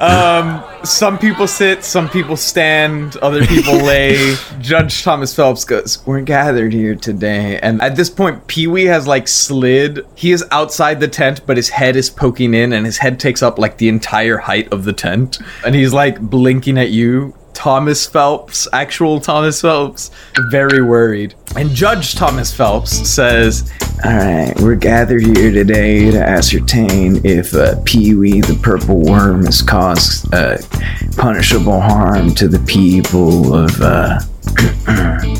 [0.00, 4.36] Um, some people sit, some people stand, other people lay.
[4.60, 7.58] Judge Thomas Phelps goes, We're gathered here today.
[7.60, 10.06] And at this point, Pee Wee has like slid.
[10.14, 13.42] He is outside the tent, but his head is poking in, and his head takes
[13.42, 15.38] up like the entire height of the tent.
[15.64, 17.34] And he's like blinking at you.
[17.58, 20.12] Thomas Phelps, actual Thomas Phelps,
[20.52, 21.34] very worried.
[21.56, 23.72] And Judge Thomas Phelps says,
[24.04, 29.44] All right, we're gathered here today to ascertain if uh, Pee Wee the Purple Worm
[29.44, 30.58] has caused uh,
[31.16, 33.80] punishable harm to the people of.
[33.80, 34.20] Uh,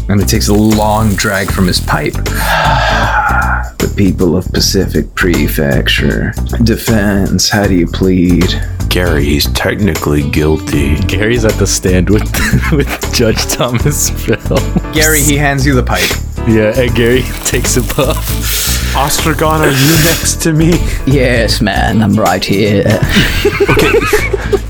[0.08, 2.16] and it takes a long drag from his pipe.
[3.78, 6.32] the people of Pacific Prefecture.
[6.62, 8.44] Defense, how do you plead?
[8.88, 10.96] Gary, he's technically guilty.
[11.00, 12.22] Gary's at the stand with
[12.72, 14.62] with Judge Thomas Phelps.
[14.92, 16.27] Gary, he hands you the pipe.
[16.48, 18.16] Yeah, and Gary takes a puff.
[18.94, 20.70] Ostrogon, are you next to me?
[21.06, 22.84] yes, man, I'm right here.
[23.70, 23.90] Okay.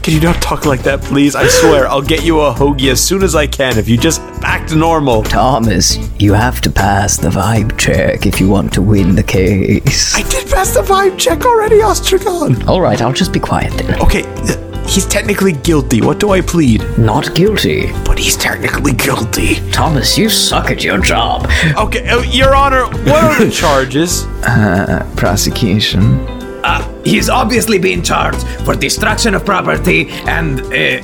[0.03, 1.35] Can you not talk like that, please?
[1.37, 4.21] I swear, I'll get you a hoagie as soon as I can if you just
[4.43, 5.23] act normal.
[5.23, 10.15] Thomas, you have to pass the vibe check if you want to win the case.
[10.17, 12.67] I did pass the vibe check already, Ostrogon.
[12.67, 14.01] All right, I'll just be quiet then.
[14.03, 16.01] Okay, uh, he's technically guilty.
[16.01, 16.83] What do I plead?
[16.99, 17.93] Not guilty.
[18.05, 19.57] But he's technically guilty.
[19.71, 21.49] Thomas, you suck at your job.
[21.77, 24.25] Okay, uh, Your Honor, what are the charges?
[24.47, 26.03] Uh, prosecution.
[26.65, 31.01] Uh, he's obviously being charged for destruction of property and uh,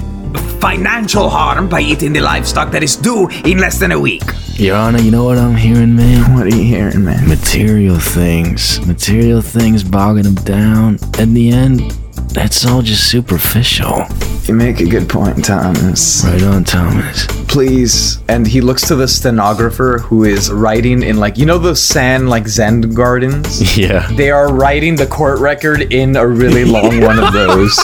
[0.59, 4.22] financial harm by eating the livestock that is due in less than a week.
[4.57, 6.35] Your Honor, you know what I'm hearing, man?
[6.35, 7.28] What are you hearing, man?
[7.28, 8.85] Material things.
[8.87, 10.99] Material things bogging him down.
[11.18, 11.93] In the end,
[12.35, 14.05] that's all just superficial.
[14.45, 16.24] You make a good point, Thomas.
[16.24, 17.26] Right on, Thomas.
[17.49, 18.18] Please.
[18.28, 22.28] And he looks to the stenographer who is writing in like you know the sand
[22.28, 23.62] like Zen gardens?
[23.85, 24.09] Yeah.
[24.12, 27.76] They are writing the court record in a really long one of those.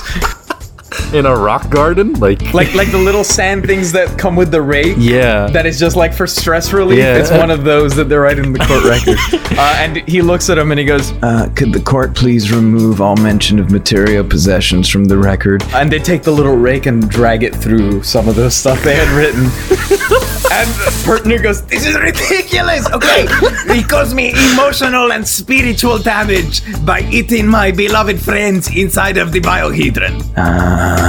[1.14, 2.14] In a rock garden?
[2.14, 4.96] Like Like like the little sand things that come with the rake.
[4.98, 5.48] Yeah.
[5.48, 6.98] That is just like for stress relief.
[6.98, 7.16] Yeah.
[7.18, 9.18] It's one of those that they're writing in the court record.
[9.59, 13.01] Uh, and he looks at him and he goes, uh, "Could the court please remove
[13.01, 17.09] all mention of material possessions from the record?" And they take the little rake and
[17.11, 19.42] drag it through some of the stuff they had written.
[20.53, 20.68] and
[21.05, 22.88] Pertinu goes, This is ridiculous.
[22.90, 23.26] Okay,
[23.74, 29.40] he caused me emotional and spiritual damage by eating my beloved friends inside of the
[29.40, 30.20] biohedron.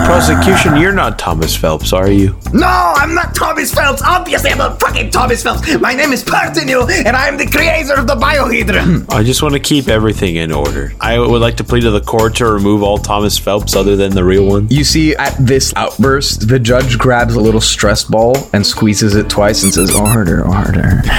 [0.05, 2.38] Prosecution, you're not Thomas Phelps, are you?
[2.53, 4.01] No, I'm not Thomas Phelps.
[4.01, 5.79] Obviously, I'm not fucking Thomas Phelps.
[5.79, 9.09] My name is Pertinu, and I am the creator of the biohedron.
[9.09, 10.93] I just want to keep everything in order.
[10.99, 14.11] I would like to plead to the court to remove all Thomas Phelps other than
[14.11, 14.67] the real one.
[14.69, 19.29] You see, at this outburst, the judge grabs a little stress ball and squeezes it
[19.29, 21.01] twice and says, Order, order.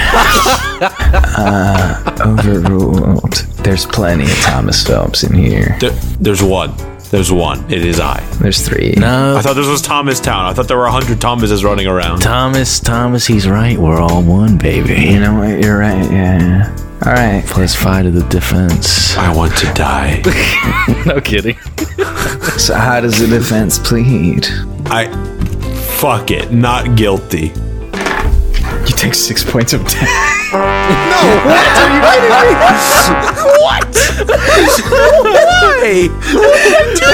[1.37, 3.33] uh, overruled.
[3.63, 5.77] There's plenty of Thomas Phelps in here.
[5.79, 6.73] There, there's one.
[7.13, 7.71] There's one.
[7.71, 8.21] It is I.
[8.41, 8.95] There's three.
[8.97, 9.37] No.
[9.37, 10.47] I thought this was Thomas Town.
[10.47, 12.21] I thought there were a hundred Thomases running around.
[12.21, 13.77] Thomas, Thomas, he's right.
[13.77, 15.11] We're all one, baby.
[15.11, 15.63] You know what?
[15.63, 16.11] You're right.
[16.11, 16.75] Yeah.
[17.05, 17.43] All right.
[17.45, 19.15] Plus five to the defense.
[19.15, 20.23] I want to die.
[21.05, 21.55] no kidding.
[22.57, 24.47] So, how does the defense plead?
[24.87, 25.07] I.
[25.97, 26.51] Fuck it.
[26.51, 27.51] Not guilty.
[27.51, 30.42] You take six points of damage.
[30.53, 30.59] No!
[30.59, 31.65] What?
[31.81, 32.53] Are you kidding me?
[33.57, 33.93] What?
[34.93, 36.05] Why?
[36.33, 37.09] What did I do?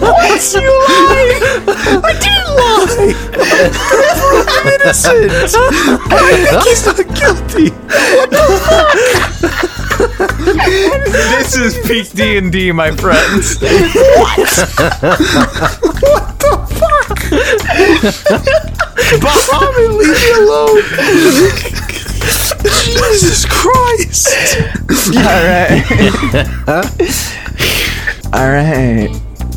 [0.00, 0.42] What?
[0.52, 1.38] You lied!
[2.02, 3.14] I didn't lie!
[4.48, 5.30] I'm innocent!
[6.10, 7.70] I think he's not guilty!
[11.12, 13.60] this is peak D and D, my friends.
[13.60, 14.50] what?
[16.02, 17.20] what the fuck?
[19.20, 21.86] Bahamut, leave me alone!
[22.62, 24.28] Jesus Christ!
[25.16, 25.82] All right.
[28.32, 29.10] All right.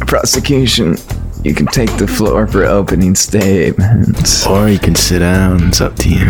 [0.07, 0.95] Prosecution,
[1.43, 4.47] you can take the floor for opening statements.
[4.47, 5.67] Or you can sit down.
[5.67, 6.25] It's up to you.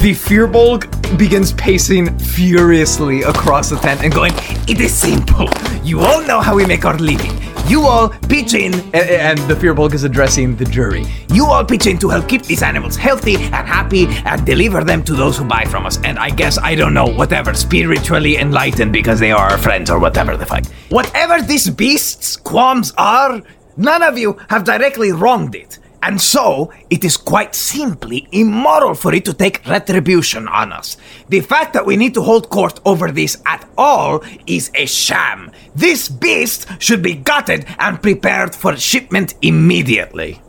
[0.00, 4.32] The Firbolg begins pacing furiously across the tent and going,
[4.68, 5.48] It is simple.
[5.82, 7.43] You all know how we make our living.
[7.66, 11.04] You all pitch in, And, and the Firbolg is addressing the jury.
[11.30, 15.02] you all pitch in to help keep these animals healthy and happy and deliver them
[15.04, 15.98] to those who buy from us.
[16.04, 19.98] And I guess, I don't know, whatever, spiritually enlightened because they are our friends or
[19.98, 20.66] whatever the fuck.
[20.90, 23.40] Whatever these beasts' qualms are,
[23.76, 25.78] none of you have directly wronged it.
[26.06, 30.98] And so, it is quite simply immoral for it to take retribution on us.
[31.30, 35.50] The fact that we need to hold court over this at all is a sham.
[35.74, 40.42] This beast should be gutted and prepared for shipment immediately.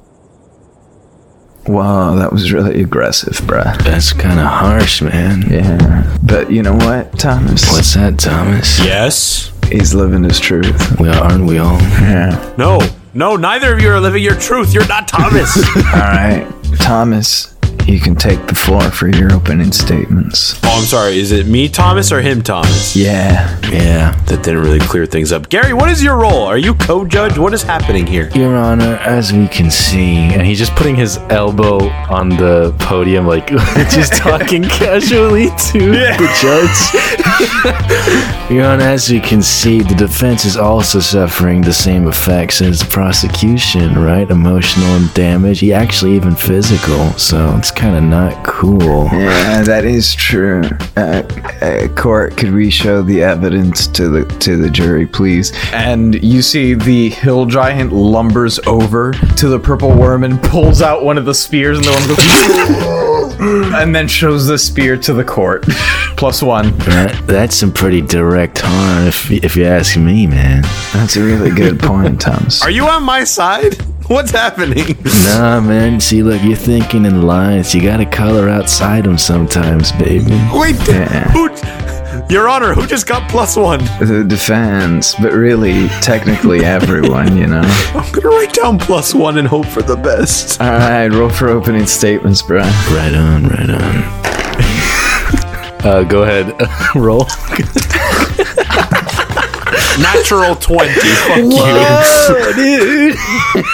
[1.67, 3.81] Wow, that was really aggressive, bruh.
[3.83, 5.41] That's kind of harsh, man.
[5.49, 6.17] Yeah.
[6.21, 7.63] But you know what, Thomas?
[7.71, 8.77] What's that, Thomas?
[8.83, 9.53] Yes?
[9.71, 10.99] He's living his truth.
[10.99, 11.79] We are, aren't we all?
[11.79, 12.53] Yeah.
[12.57, 12.79] No,
[13.15, 14.73] no, neither of you are living your truth.
[14.73, 15.55] You're not Thomas.
[15.75, 16.47] All right.
[16.79, 17.54] Thomas,
[17.87, 20.59] you can take the floor for your opening statements.
[20.63, 21.17] oh, I'm sorry.
[21.19, 22.95] Is it me, Thomas, or him, Thomas?
[22.95, 23.59] Yeah.
[23.69, 24.11] Yeah.
[24.25, 25.49] That didn't really clear things up.
[25.49, 26.43] Gary, what is your role?
[26.43, 27.37] Are you co-judge?
[27.37, 28.29] What is happening here?
[28.33, 33.27] Your Honor, as we can see, and he's just putting his elbow on the podium,
[33.27, 38.49] like just talking casually to the judge.
[38.51, 42.79] Your Honor, as we can see, the defense is also suffering the same effects as
[42.79, 44.29] the prosecution, right?
[44.29, 47.11] Emotional and damage, yeah, actually even physical.
[47.13, 49.05] So it's kind of not cool.
[49.11, 50.63] Yeah, that is true.
[50.95, 51.23] Uh,
[51.61, 55.51] uh, court, could we show the evidence to the to the jury, please?
[55.73, 61.03] And you see the hill giant lumbers over to the purple worm and pulls out
[61.03, 63.35] one of the spears, and the worm goes,
[63.75, 65.65] and then shows the spear to the court.
[66.17, 66.77] Plus one.
[66.79, 70.61] That, that's some pretty direct harm, if, if you ask me, man.
[70.93, 72.63] That's a really good point, Thomas.
[72.63, 73.75] Are you on my side?
[74.07, 74.97] What's happening?
[75.25, 75.99] Nah, man.
[75.99, 77.73] See, look, you're thinking in lines.
[77.73, 80.31] You gotta color outside them sometimes, baby.
[80.53, 81.29] Wait, Yeah.
[81.31, 81.49] who?
[82.33, 83.79] Your Honor, who just got plus one?
[83.99, 87.61] The defense, but really, technically everyone, you know.
[87.95, 90.59] I'm gonna write down plus one and hope for the best.
[90.61, 92.59] All right, roll for opening statements, bro.
[92.61, 93.95] Right on, right on.
[95.85, 96.55] uh, go ahead,
[96.95, 97.25] roll.
[99.99, 100.93] Natural 20.
[100.93, 103.15] Fuck Whoa, dude.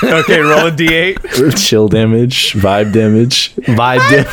[0.03, 1.57] okay, roll a d8.
[1.57, 4.27] Chill damage, vibe damage, vibe damage.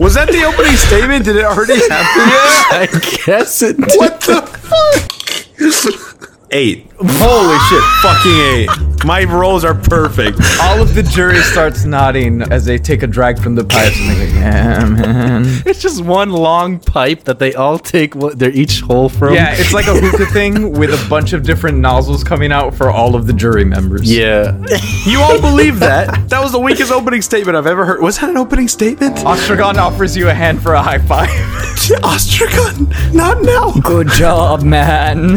[0.00, 1.24] Was that the opening statement?
[1.24, 1.88] Did it already happen?
[2.74, 2.88] I
[3.26, 3.92] guess it did.
[3.96, 5.10] What the fuck?
[6.50, 6.90] Eight.
[6.98, 7.82] Holy shit.
[8.02, 8.93] Fucking eight.
[9.04, 10.40] My rolls are perfect.
[10.62, 14.08] All of the jury starts nodding as they take a drag from the pipes and
[14.10, 15.44] they go, yeah, man.
[15.66, 19.34] It's just one long pipe that they all take what they're each hole from.
[19.34, 22.90] Yeah, it's like a hookah thing with a bunch of different nozzles coming out for
[22.90, 24.10] all of the jury members.
[24.10, 24.58] Yeah.
[25.04, 26.30] You all believe that?
[26.30, 28.00] That was the weakest opening statement I've ever heard.
[28.00, 29.16] Was that an opening statement?
[29.18, 31.28] Ostrogon offers you a hand for a high five.
[32.02, 33.72] Ostrogon, not now.
[33.82, 35.36] Good job, man.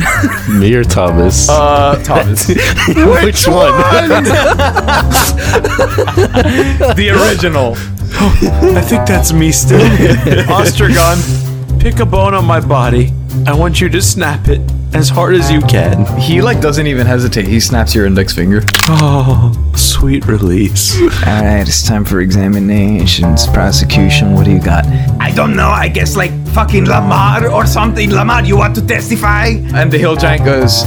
[0.59, 1.49] Me or Thomas?
[1.49, 2.47] Uh, Thomas.
[2.47, 3.57] Which one?
[6.95, 7.74] the original.
[8.76, 9.80] I think that's me still.
[10.47, 13.12] Ostrogon, pick a bone on my body.
[13.45, 14.62] I want you to snap it
[14.93, 16.05] as hard as you can.
[16.20, 17.47] He like doesn't even hesitate.
[17.47, 18.62] He snaps your index finger.
[18.89, 20.99] Oh, sweet release.
[20.99, 23.47] All right, it's time for examinations.
[23.47, 24.86] Prosecution, what do you got?
[25.20, 25.70] I don't know.
[25.70, 28.12] I guess like fucking Lamar or something.
[28.12, 29.47] Lamar, you want to testify?
[29.74, 30.84] And the hill giant goes,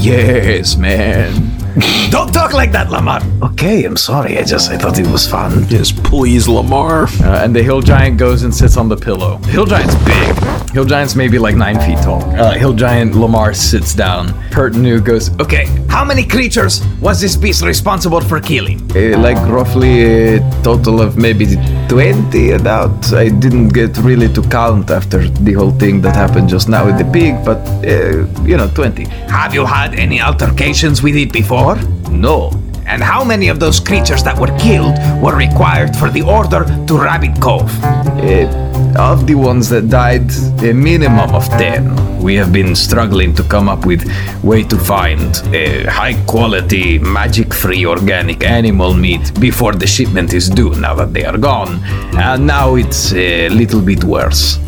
[0.00, 1.47] Yes, man.
[2.10, 3.20] Don't talk like that, Lamar.
[3.42, 4.38] Okay, I'm sorry.
[4.38, 5.66] I just I thought it was fun.
[5.68, 7.04] Yes, please, Lamar.
[7.22, 9.36] Uh, and the hill giant goes and sits on the pillow.
[9.54, 10.34] Hill giant's big.
[10.72, 12.22] Hill giant's maybe like nine feet tall.
[12.36, 14.28] Uh, hill giant Lamar sits down.
[14.50, 18.78] Pertinu goes, Okay, how many creatures was this beast responsible for killing?
[18.96, 21.46] Uh, like roughly a total of maybe
[21.88, 26.68] 20 about i didn't get really to count after the whole thing that happened just
[26.68, 31.16] now with the pig but uh, you know 20 Have you had any altercations with
[31.16, 31.67] it before?
[32.10, 32.50] No.
[32.86, 36.98] And how many of those creatures that were killed were required for the order to
[36.98, 37.70] Rabbit Cove?
[37.84, 40.30] Uh, of the ones that died
[40.62, 44.02] a minimum of 10 we have been struggling to come up with
[44.42, 50.48] way to find a high quality magic free organic animal meat before the shipment is
[50.48, 51.80] due now that they are gone.
[52.16, 54.58] And now it's a little bit worse.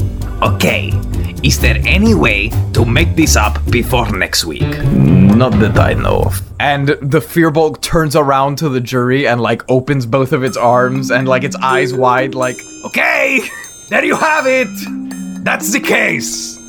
[0.42, 0.92] Okay,
[1.42, 4.62] is there any way to make this up before next week?
[4.62, 6.42] Not that I know of.
[6.60, 11.10] And the Firbolg turns around to the jury and like opens both of its arms
[11.10, 13.40] and like its eyes wide, like, Okay,
[13.88, 14.68] there you have it.
[15.44, 16.59] That's the case.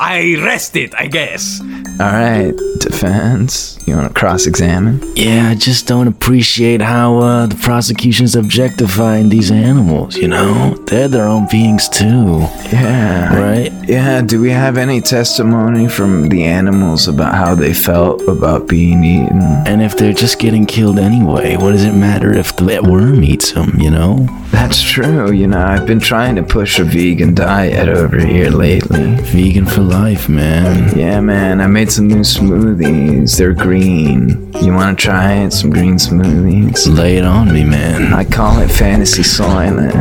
[0.00, 1.60] I rest it, I guess.
[2.00, 3.78] All right, defense.
[3.86, 5.14] You want to cross-examine?
[5.14, 10.74] Yeah, I just don't appreciate how uh, the prosecution's objectifying these animals, you know?
[10.86, 12.40] They're their own beings too.
[12.72, 13.38] Yeah.
[13.38, 13.70] Right?
[13.88, 14.22] Yeah.
[14.22, 19.42] Do we have any testimony from the animals about how they felt about being eaten?
[19.66, 23.52] And if they're just getting killed anyway, what does it matter if the worm eats
[23.52, 24.26] them, you know?
[24.50, 25.30] That's true.
[25.30, 29.14] You know, I've been trying to push a vegan diet over here lately.
[29.16, 30.96] Vegan for life, man.
[30.98, 31.60] Yeah, man.
[31.60, 33.36] I made some new smoothies.
[33.38, 34.52] They're green.
[34.62, 35.52] You want to try it?
[35.52, 36.86] Some green smoothies?
[36.96, 38.12] Lay it on me, man.
[38.12, 39.94] I call it Fantasy Soylent.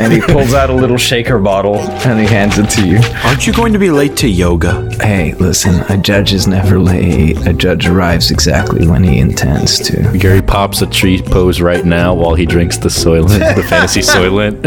[0.00, 2.98] and he pulls out a little shaker bottle and he hands it to you.
[3.24, 4.88] Aren't you going to be late to yoga?
[5.00, 7.46] Hey, listen, a judge is never late.
[7.46, 10.16] A judge arrives exactly when he intends to.
[10.18, 14.64] Gary pops a tree pose right now while he drinks the Soylent, the fantasy Soylent.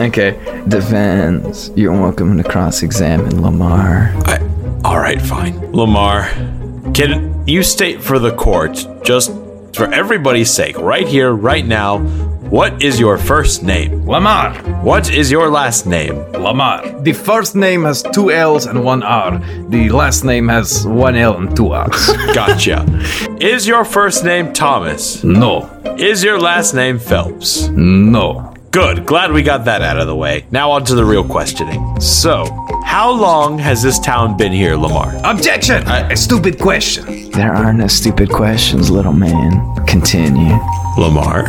[0.00, 0.32] Okay,
[0.68, 1.70] defense.
[1.74, 3.73] You're welcome to cross-examine Lamar.
[3.74, 5.72] I, all right, fine.
[5.72, 6.28] Lamar,
[6.92, 9.32] can you state for the court, just
[9.74, 11.98] for everybody's sake, right here, right now,
[12.50, 14.06] what is your first name?
[14.06, 14.54] Lamar.
[14.84, 16.14] What is your last name?
[16.32, 16.86] Lamar.
[17.02, 19.38] The first name has two L's and one R.
[19.70, 22.12] The last name has one L and two R's.
[22.34, 22.84] Gotcha.
[23.40, 25.24] is your first name Thomas?
[25.24, 25.68] no.
[25.98, 27.68] Is your last name Phelps?
[27.68, 28.53] No.
[28.74, 29.06] Good.
[29.06, 30.46] Glad we got that out of the way.
[30.50, 32.00] Now on to the real questioning.
[32.00, 32.44] So,
[32.84, 35.14] how long has this town been here, Lamar?
[35.22, 35.86] Objection!
[35.86, 37.30] a stupid question.
[37.30, 39.76] There are no stupid questions, little man.
[39.86, 40.58] Continue.
[40.98, 41.46] Lamar.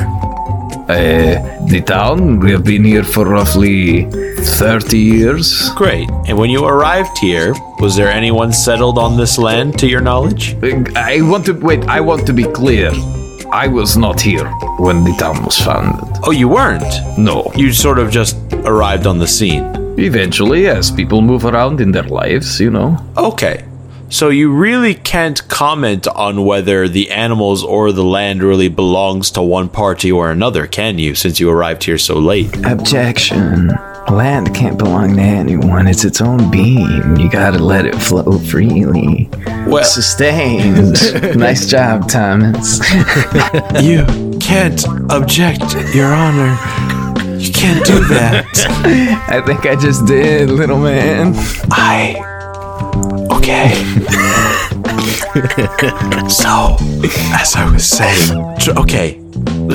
[0.87, 5.71] Uh, the town, we have been here for roughly 30 years.
[5.71, 6.07] Great.
[6.27, 10.53] And when you arrived here, was there anyone settled on this land to your knowledge?
[10.61, 12.91] Uh, I want to, wait, I want to be clear.
[13.55, 14.49] I was not here
[14.79, 16.19] when the town was founded.
[16.23, 16.83] Oh, you weren't?
[17.17, 17.49] No.
[17.55, 19.63] You sort of just arrived on the scene.
[19.97, 22.97] Eventually, as people move around in their lives, you know.
[23.15, 23.63] Okay.
[24.09, 29.41] So you really can't comment on whether the animals or the land really belongs to
[29.41, 32.55] one party or another, can you, since you arrived here so late?
[32.65, 33.71] Objection.
[34.11, 35.87] Land can't belong to anyone.
[35.87, 37.17] It's its own being.
[37.19, 39.27] You gotta let it flow freely.
[39.67, 40.93] Well- Sustained.
[41.37, 42.79] nice job, Thomas.
[43.81, 44.05] you
[44.39, 46.51] can't object, Your Honor.
[47.39, 48.45] You can't do that.
[49.29, 51.33] I think I just did, little man.
[51.71, 52.34] I.
[53.35, 53.69] Okay.
[56.29, 56.77] so,
[57.33, 59.19] as I was saying, tr- okay,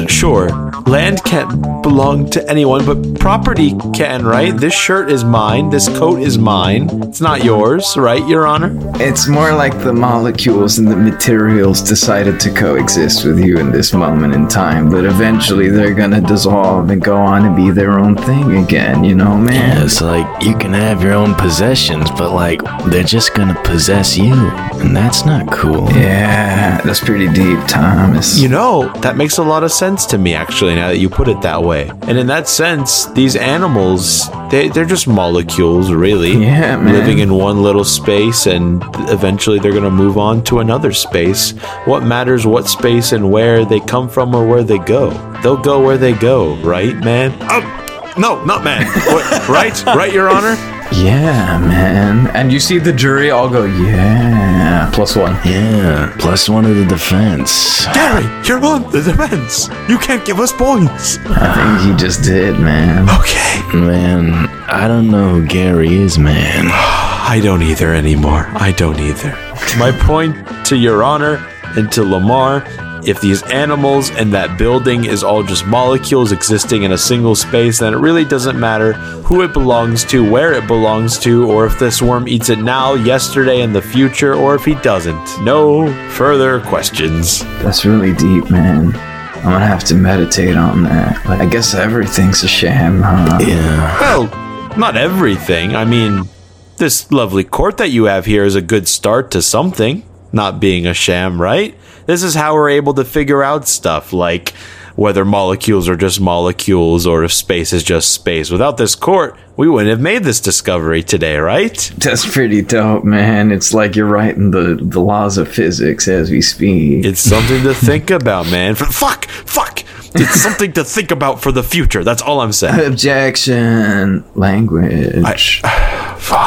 [0.09, 0.49] Sure,
[0.87, 4.57] land can't belong to anyone, but property can, right?
[4.57, 5.71] This shirt is mine.
[5.71, 6.89] This coat is mine.
[7.05, 8.77] It's not yours, right, Your Honor?
[8.97, 13.93] It's more like the molecules and the materials decided to coexist with you in this
[13.93, 18.17] moment in time, but eventually they're gonna dissolve and go on and be their own
[18.17, 19.77] thing again, you know, man?
[19.77, 24.17] Yeah, it's like you can have your own possessions, but like they're just gonna possess
[24.17, 24.35] you,
[24.81, 25.91] and that's not cool.
[25.93, 28.39] Yeah, that's pretty deep, Thomas.
[28.39, 31.29] You know, that makes a lot of sense to me, actually, now that you put
[31.29, 31.91] it that way.
[32.03, 36.31] And in that sense, these animals, they, they're just molecules, really.
[36.51, 36.95] Yeah, man.
[36.95, 41.53] Living in one little space, and eventually they're going to move on to another space.
[41.85, 45.11] What matters what space and where they come from or where they go?
[45.43, 47.37] They'll go where they go, right, man?
[47.43, 48.87] Oh, no, not man.
[49.13, 49.85] What, right?
[49.87, 50.80] Right, Your Honor?
[50.93, 52.27] Yeah, man.
[52.35, 55.35] And you see the jury all go, yeah, plus one.
[55.45, 57.87] Yeah, plus one of the defense.
[57.87, 59.69] Gary, you're on the defense.
[59.89, 61.19] You can't give us points.
[61.27, 63.09] I think he just did, man.
[63.09, 63.77] Okay.
[63.79, 66.67] Man, I don't know who Gary is, man.
[66.71, 68.47] I don't either anymore.
[68.55, 69.31] I don't either.
[69.79, 70.37] My point
[70.67, 72.65] to Your Honor and to Lamar
[73.07, 77.79] if these animals and that building is all just molecules existing in a single space,
[77.79, 78.93] then it really doesn't matter
[79.25, 82.95] who it belongs to, where it belongs to, or if this worm eats it now,
[82.95, 85.43] yesterday, in the future, or if he doesn't.
[85.43, 87.41] No further questions.
[87.63, 88.95] That's really deep, man.
[89.37, 91.25] I'm gonna have to meditate on that.
[91.27, 93.39] Like, I guess everything's a sham, huh?
[93.41, 94.01] Yeah.
[94.01, 95.75] Well, not everything.
[95.75, 96.29] I mean,
[96.77, 100.03] this lovely court that you have here is a good start to something,
[100.33, 101.75] not being a sham, right?
[102.07, 104.51] This is how we're able to figure out stuff like
[104.97, 108.51] whether molecules are just molecules or if space is just space.
[108.51, 111.91] Without this court, we wouldn't have made this discovery today, right?
[111.97, 113.51] That's pretty dope, man.
[113.51, 117.05] It's like you're writing the, the laws of physics as we speak.
[117.05, 118.75] It's something to think about, man.
[118.75, 119.85] Fuck, fuck.
[120.13, 122.03] It's something to think about for the future.
[122.03, 122.85] That's all I'm saying.
[122.85, 124.25] Objection.
[124.35, 125.63] Language.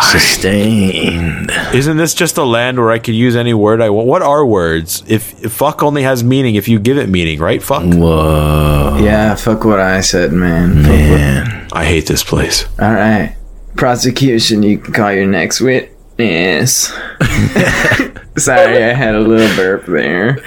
[0.01, 1.51] Sustained.
[1.73, 4.07] Isn't this just a land where I could use any word I want?
[4.07, 5.03] What are words?
[5.07, 7.61] If, if fuck only has meaning if you give it meaning, right?
[7.61, 7.83] Fuck.
[7.83, 8.99] Whoa.
[9.01, 10.83] yeah, fuck what I said, man.
[10.83, 11.67] Man.
[11.73, 12.65] I hate this place.
[12.79, 13.35] All right.
[13.75, 16.87] Prosecution, you can call your next witness.
[18.37, 20.39] Sorry, I had a little burp there.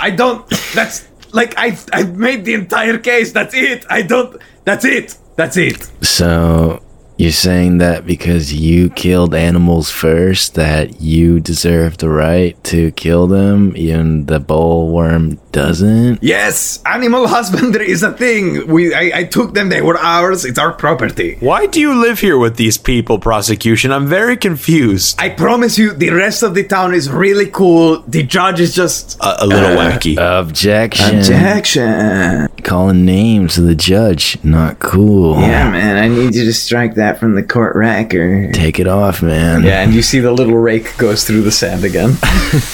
[0.00, 0.48] I don't.
[0.74, 3.32] That's like I I made the entire case.
[3.32, 3.84] That's it.
[3.90, 4.40] I don't.
[4.64, 5.16] That's it.
[5.36, 5.90] That's it.
[6.02, 6.82] So
[7.20, 13.26] you're saying that because you killed animals first, that you deserve the right to kill
[13.26, 16.22] them, and the bollworm doesn't?
[16.22, 18.66] Yes, animal husbandry is a thing.
[18.66, 19.68] We I, I took them.
[19.68, 20.46] They were ours.
[20.46, 21.36] It's our property.
[21.40, 23.92] Why do you live here with these people, prosecution?
[23.92, 25.20] I'm very confused.
[25.20, 28.00] I promise you, the rest of the town is really cool.
[28.08, 30.16] The judge is just A, a little uh, wacky.
[30.16, 31.18] Objection.
[31.18, 32.48] Objection.
[32.64, 35.40] Calling names to the judge, not cool.
[35.40, 38.54] Yeah, man, I need you to strike that from the court record.
[38.54, 39.64] Take it off, man.
[39.64, 42.10] Yeah, and you see the little rake goes through the sand again.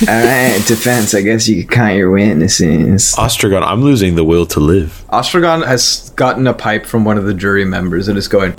[0.08, 3.14] All right, defense, I guess you could count your witnesses.
[3.16, 5.04] Ostrogon, I'm losing the will to live.
[5.08, 8.54] Ostrogon has gotten a pipe from one of the jury members and is going,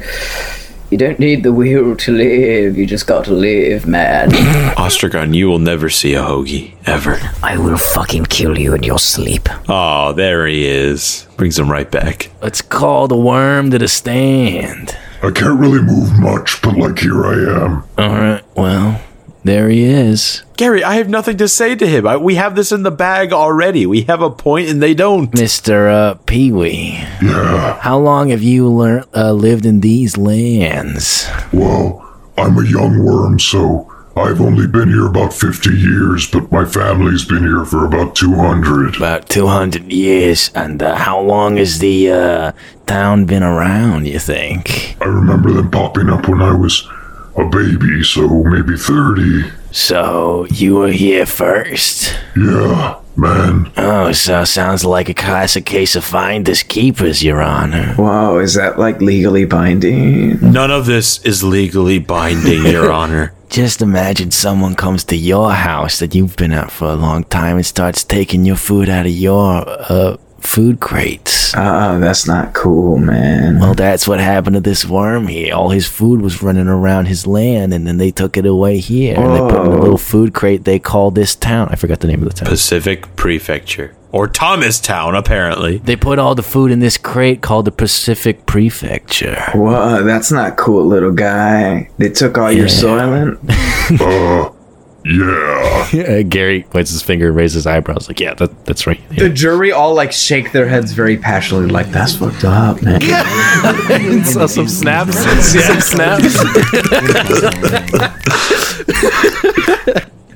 [0.90, 4.30] You don't need the will to live, you just got to live, man.
[4.78, 7.20] Ostrogon, you will never see a hoagie, ever.
[7.44, 9.50] I will fucking kill you in your sleep.
[9.68, 11.28] Oh, there he is.
[11.36, 12.32] Brings him right back.
[12.42, 14.98] Let's call the worm to the stand.
[15.22, 17.84] I can't really move much, but like here I am.
[18.00, 19.02] Alright, well,
[19.48, 20.43] there he is.
[20.58, 22.06] Gary, I have nothing to say to him.
[22.08, 23.86] I, we have this in the bag already.
[23.86, 25.32] We have a point and they don't.
[25.32, 25.91] Mr.
[25.91, 26.91] Uh, Pee Wee.
[27.22, 31.28] Yeah, How long have you lear- uh, lived in these lands?
[31.54, 32.04] well,
[32.38, 37.24] I'm a young worm, so I've only been here about 50 years, but my family's
[37.26, 38.95] been here for about 200.
[38.98, 40.50] About 200 years.
[40.56, 42.52] And uh, how long has the uh,
[42.88, 44.98] town been around, you think?
[45.02, 46.88] I remember them popping up when I was
[47.38, 49.52] a baby, so maybe 30.
[49.72, 52.14] So, you were here first?
[52.36, 53.72] Yeah, man.
[53.78, 57.94] Oh, so sounds like a classic case of finders keepers, Your Honor.
[57.96, 60.40] Whoa, is that like legally binding?
[60.52, 63.34] None of this is legally binding, Your Honor.
[63.50, 67.58] Just imagine someone comes to your house that you've been at for a long time
[67.58, 71.54] and starts taking your food out of your uh, food crates.
[71.56, 73.60] Uh oh, that's not cool, man.
[73.60, 75.54] Well, that's what happened to this worm here.
[75.54, 79.16] All his food was running around his land, and then they took it away here.
[79.16, 81.70] And they put in a little food crate they call this town.
[81.72, 82.50] I forgot the name of the town.
[82.50, 83.94] Pacific Prefecture.
[84.12, 85.78] Or Thomastown, apparently.
[85.80, 89.36] They put all the food in this crate called the Pacific Prefecture.
[89.54, 91.90] Whoa, that's not cool, little guy.
[91.98, 93.38] They took all your soylent?
[94.00, 94.52] Uh,
[95.08, 96.22] Yeah.
[96.30, 98.99] Gary points his finger and raises his eyebrows, like, yeah, that, that's right.
[99.10, 103.01] The jury all like shake their heads very passionately, like that's fucked up, man.
[104.26, 105.18] so some snaps.
[105.58, 106.36] Some snaps.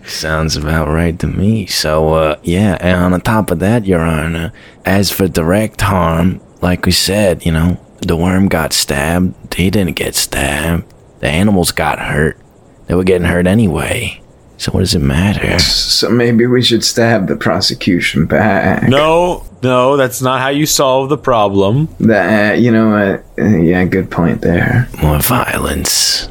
[0.05, 1.65] Sounds about right to me.
[1.65, 4.51] So, uh, yeah, and on top of that, Your Honor,
[4.85, 9.53] as for direct harm, like we said, you know, the worm got stabbed.
[9.53, 10.85] He didn't get stabbed.
[11.19, 12.37] The animals got hurt.
[12.87, 14.21] They were getting hurt anyway.
[14.61, 15.57] So, what does it matter?
[15.57, 18.87] So maybe we should stab the prosecution back.
[18.87, 21.89] No, no, that's not how you solve the problem.
[21.99, 23.43] That you know what?
[23.43, 24.87] Uh, yeah, good point there.
[25.01, 26.27] More violence.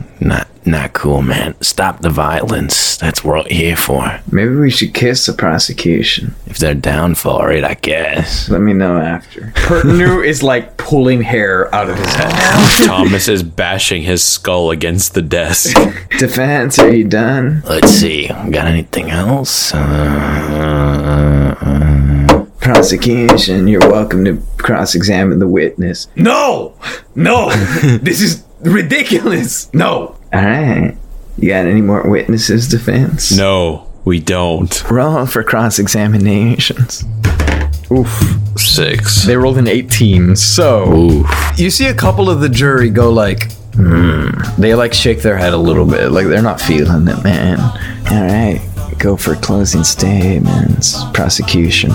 [0.71, 1.61] Not, not cool, man.
[1.61, 2.97] Stop the violence.
[2.97, 4.21] That's what we're here for.
[4.31, 6.35] Maybe we should kiss the prosecution.
[6.47, 8.49] If they're down for it, I guess.
[8.49, 9.41] Let me know after.
[9.57, 12.87] Pertinu is like pulling hair out of his head.
[12.87, 15.77] Thomas is bashing his skull against the desk.
[16.19, 17.63] Defense, are you done?
[17.67, 18.29] Let's see.
[18.29, 19.75] Got anything else?
[19.75, 26.07] Uh, uh, Prosecution, you're welcome to cross-examine the witness.
[26.15, 26.75] No!
[27.17, 27.51] No!
[27.99, 29.73] this is ridiculous!
[29.75, 30.17] No!
[30.33, 30.97] All right.
[31.39, 33.37] You got any more witnesses, defense?
[33.37, 34.91] No, we don't.
[34.91, 37.05] Roll for cross-examinations.
[37.91, 38.09] Oof.
[38.57, 39.25] Six.
[39.25, 40.37] They rolled an 18.
[40.37, 41.25] So
[41.57, 44.31] you see a couple of the jury go like, hmm.
[44.59, 47.59] They like shake their head a little bit, like they're not feeling it, man.
[48.11, 48.61] All right.
[48.99, 51.03] Go for closing statements.
[51.15, 51.91] Prosecution.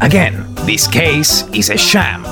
[0.00, 2.24] Again, this case is a sham.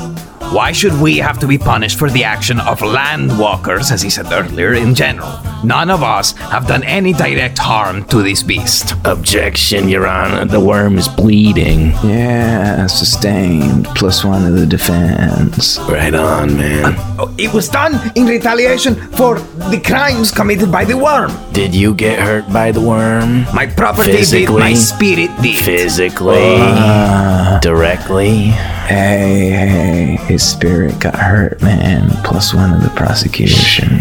[0.53, 4.27] Why should we have to be punished for the action of landwalkers, as he said
[4.33, 5.39] earlier, in general?
[5.65, 8.95] None of us have done any direct harm to this beast.
[9.05, 10.45] Objection, Your Honor.
[10.45, 11.91] The worm is bleeding.
[12.05, 13.87] Yeah, sustained.
[13.97, 15.79] Plus one of the defense.
[15.81, 16.95] Right on, man.
[17.19, 19.41] Oh, It was done in retaliation for
[19.71, 21.33] the crimes committed by the worm.
[21.53, 23.45] Did you get hurt by the worm?
[23.55, 25.59] My property did, my spirit did.
[25.59, 26.57] Physically?
[26.61, 27.59] Uh.
[27.61, 28.53] directly?
[28.87, 32.09] Hey, hey, his spirit got hurt, man.
[32.23, 33.99] Plus one of the prosecution.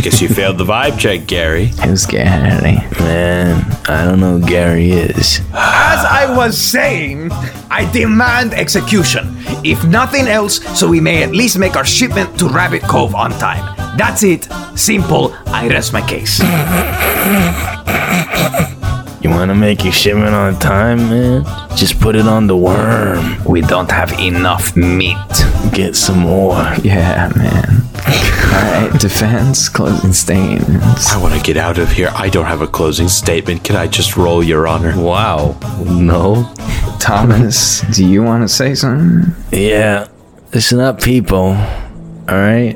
[0.00, 1.66] Guess you failed the vibe check, Gary.
[1.84, 2.78] Who's Gary?
[2.98, 5.40] Man, I don't know who Gary is.
[5.52, 7.30] As I was saying,
[7.70, 9.36] I demand execution.
[9.64, 13.32] If nothing else, so we may at least make our shipment to Rabbit Cove on
[13.32, 13.76] time.
[13.98, 14.48] That's it.
[14.76, 15.34] Simple.
[15.46, 16.40] I rest my case.
[19.22, 21.44] You want to make your shipment on time, man?
[21.76, 23.44] Just put it on the worm.
[23.44, 25.16] We don't have enough meat.
[25.72, 26.54] Get some more.
[26.82, 27.82] Yeah, man.
[27.96, 31.12] All right, defense, closing statements.
[31.12, 32.10] I want to get out of here.
[32.14, 33.62] I don't have a closing statement.
[33.62, 34.98] Can I just roll, Your Honor?
[34.98, 35.58] Wow.
[35.84, 36.50] No.
[36.98, 39.34] Thomas, do you want to say something?
[39.52, 40.08] Yeah.
[40.54, 41.48] Listen up, people.
[41.48, 42.74] All right?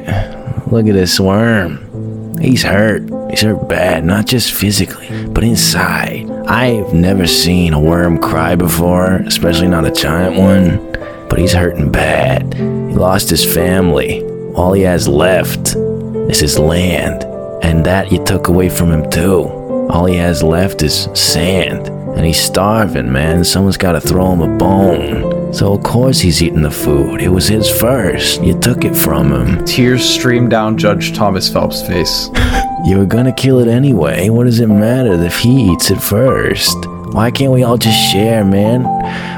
[0.66, 2.38] Look at this worm.
[2.38, 3.08] He's hurt.
[3.30, 6.33] He's hurt bad, not just physically, but inside.
[6.46, 10.92] I've never seen a worm cry before, especially not a giant one.
[11.30, 12.52] But he's hurting bad.
[12.54, 14.22] He lost his family.
[14.52, 17.24] All he has left is his land.
[17.64, 19.44] And that you took away from him, too.
[19.88, 21.88] All he has left is sand.
[21.88, 23.42] And he's starving, man.
[23.42, 25.43] Someone's got to throw him a bone.
[25.54, 27.22] So, of course, he's eating the food.
[27.22, 28.42] It was his first.
[28.42, 29.64] You took it from him.
[29.64, 32.28] Tears streamed down Judge Thomas Phelps' face.
[32.84, 34.28] You were gonna kill it anyway.
[34.28, 36.76] What does it matter if he eats it first?
[37.14, 38.82] Why can't we all just share, man?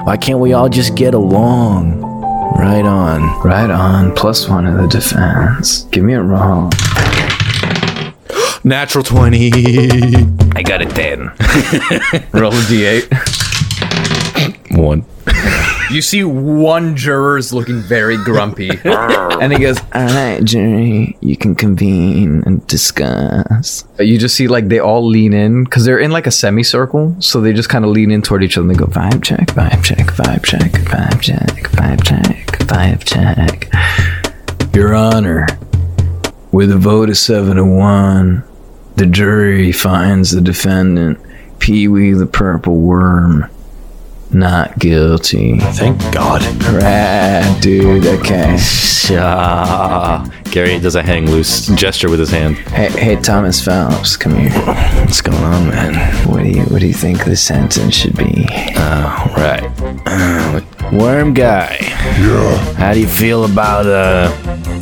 [0.05, 2.01] Why can't we all just get along?
[2.59, 3.23] Right on.
[3.45, 4.17] Right on.
[4.17, 5.83] Plus one of the defense.
[5.93, 6.71] Give me a roll.
[8.65, 9.53] Natural 20.
[10.57, 11.21] I got a 10.
[12.33, 13.07] Roll a d8.
[14.77, 15.05] One.
[15.91, 18.71] You see one juror's looking very grumpy.
[18.85, 23.85] and he goes, All right, jury, you can convene and discuss.
[23.99, 27.17] You just see like they all lean in because they're in like a semicircle.
[27.21, 29.47] So they just kind of lean in toward each other and they go, Vibe check,
[29.49, 34.75] vibe check, vibe check, vibe check, vibe check, vibe check.
[34.75, 35.47] Your Honor,
[36.53, 38.45] with a vote of seven to one,
[38.97, 41.19] the jury finds the defendant,
[41.59, 43.51] Pee Wee the Purple Worm,
[44.33, 45.59] not guilty.
[45.59, 46.43] Thank God.
[46.65, 48.07] Rad, dude.
[48.07, 48.57] Okay.
[49.11, 50.29] Ah.
[50.51, 52.57] Gary does a hang loose gesture with his hand.
[52.57, 54.51] Hey, hey, Thomas Phelps, come here.
[55.05, 55.95] What's going on, man?
[56.29, 58.47] What do you What do you think the sentence should be?
[58.77, 59.63] Oh, right.
[60.07, 60.61] Uh,
[60.93, 61.77] worm guy.
[61.81, 62.57] Yeah.
[62.75, 64.31] How do you feel about uh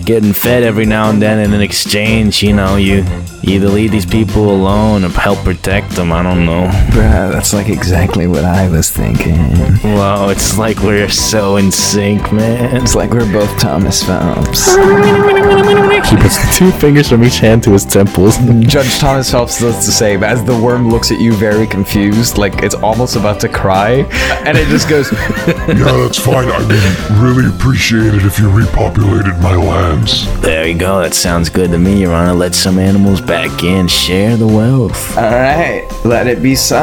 [0.05, 3.05] getting fed every now and then and in exchange, you know, you
[3.47, 6.13] Either leave these people alone or help protect them.
[6.13, 6.67] I don't know.
[6.91, 9.37] Bruh, that's like exactly what I was thinking.
[9.83, 12.83] Wow, it's like we're so in sync, man.
[12.83, 14.75] It's like we're both Thomas Phelps.
[14.75, 18.39] He puts two fingers from each hand to his temples.
[18.61, 22.63] Judge Thomas Phelps does the same as the worm looks at you very confused, like
[22.63, 24.07] it's almost about to cry,
[24.47, 25.13] and it just goes,
[25.47, 26.49] Yeah, that's fine.
[26.49, 30.25] I would really appreciate it if you repopulated my lands.
[30.41, 31.01] There you go.
[31.01, 32.33] That sounds good to me, Your Honor.
[32.33, 33.89] Let some animals back in.
[33.89, 35.17] Share the wealth.
[35.17, 36.77] Alright, let it be so.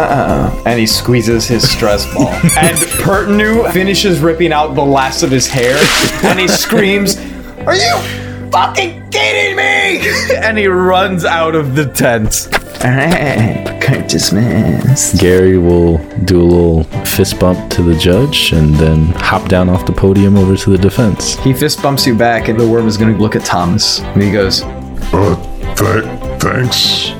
[0.66, 2.28] And he squeezes his stress ball.
[2.58, 5.78] and Pertinu finishes ripping out the last of his hair,
[6.24, 7.18] and he screams,
[7.66, 7.97] Are you
[8.52, 10.36] fucking kidding me?
[10.38, 12.47] and he runs out of the tent.
[12.84, 15.20] Alright, court dismissed.
[15.20, 19.86] Gary will do a little fist bump to the judge and then hop down off
[19.86, 21.36] the podium over to the defense.
[21.39, 23.99] He fist bumps you back, and the worm is gonna look at Thomas.
[23.99, 24.64] And he goes,
[25.14, 25.36] Uh,
[25.76, 27.12] th- thanks.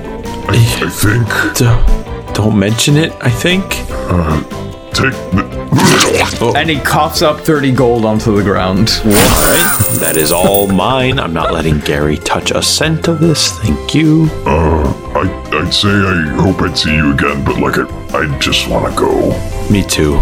[0.50, 1.28] I, I think.
[1.58, 3.64] Don't, don't mention it, I think.
[3.90, 4.42] Uh,
[4.90, 6.54] take the.
[6.58, 8.90] and he coughs up 30 gold onto the ground.
[9.06, 11.20] Alright, that is all mine.
[11.20, 13.52] I'm not letting Gary touch a cent of this.
[13.60, 14.28] Thank you.
[14.46, 18.68] Uh, I, I'd say I hope I'd see you again, but like, I, I just
[18.68, 19.70] want to go.
[19.72, 20.16] Me too.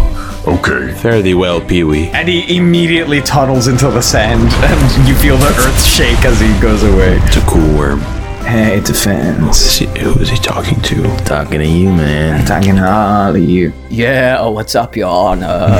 [0.45, 0.93] Okay.
[0.93, 2.09] Fare thee well, Pee Wee.
[2.09, 6.59] And he immediately tunnels into the sand, and you feel the earth shake as he
[6.59, 7.17] goes away.
[7.23, 8.01] It's a cool worm.
[8.49, 9.37] Hey, defense.
[9.37, 11.03] Who is he, who is he talking to?
[11.17, 12.43] Talking to you, man.
[12.47, 13.71] Talking to all of you.
[13.91, 15.77] Yeah, oh, what's up, Your uh, Honor?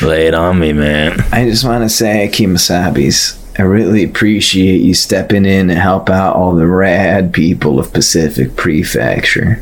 [0.06, 1.18] Lay it on me, man.
[1.32, 6.36] I just want to say, Kimasabis, I really appreciate you stepping in and help out
[6.36, 9.60] all the rad people of Pacific Prefecture.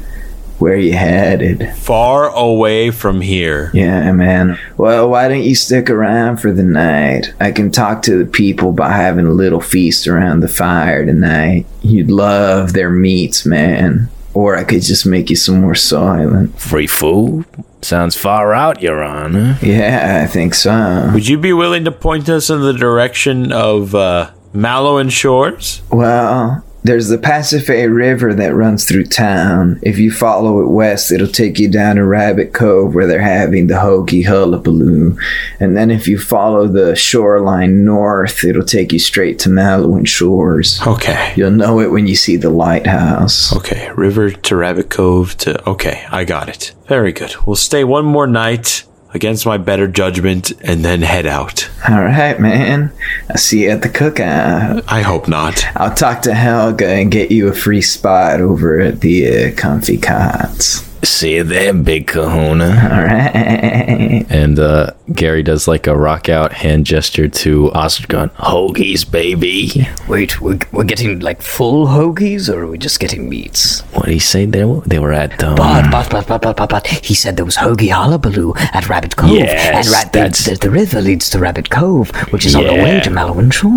[0.59, 1.71] Where you headed?
[1.77, 3.71] Far away from here.
[3.75, 4.59] Yeah, man.
[4.77, 7.35] Well, why don't you stick around for the night?
[7.41, 11.67] I can talk to the people by having a little feast around the fire tonight.
[11.83, 14.09] You'd love their meats, man.
[14.33, 16.59] Or I could just make you some more Soylent.
[16.59, 17.45] Free food?
[17.83, 19.59] Sounds far out, Your Honor.
[19.63, 21.11] Yeah, I think so.
[21.15, 25.83] Would you be willing to point us in the direction of uh, Mallow Shores?
[25.91, 29.79] Well, there's the Pasiphae River that runs through town.
[29.83, 33.67] If you follow it west, it'll take you down to Rabbit Cove where they're having
[33.67, 35.19] the hoagie Hullabaloo.
[35.61, 40.81] And then if you follow the shoreline north, it'll take you straight to Malouin Shores.
[40.87, 41.33] Okay.
[41.37, 43.55] You'll know it when you see the lighthouse.
[43.57, 45.69] Okay, river to Rabbit Cove to.
[45.69, 46.73] Okay, I got it.
[46.87, 47.35] Very good.
[47.47, 48.85] We'll stay one more night
[49.17, 51.69] against my better judgment and then head out.
[51.89, 52.93] All right, man.
[53.29, 54.85] I'll see you at the cookout.
[54.87, 55.67] I hope not.
[55.75, 59.99] I'll talk to Helga and get you a free spot over at the uh, Comfy
[59.99, 60.89] Cots.
[61.03, 62.67] See you there, big kahuna.
[62.93, 64.27] All right.
[64.29, 68.31] And uh, Gary does like a rock out hand gesture to Ostrogon.
[68.33, 69.87] Hoagies, baby.
[70.09, 73.83] Wait, we're, we're getting like full hoagies, or are we just getting meats?
[73.93, 74.67] What did he say there?
[74.87, 77.57] They were at um, But, but, but, but, but, but, but, he said there was
[77.57, 79.31] hoagie hullabaloo at Rabbit Cove.
[79.31, 82.75] Yes, and ra- that's- the, the river leads to Rabbit Cove, which is on the
[82.75, 83.71] way to Malowin Shore.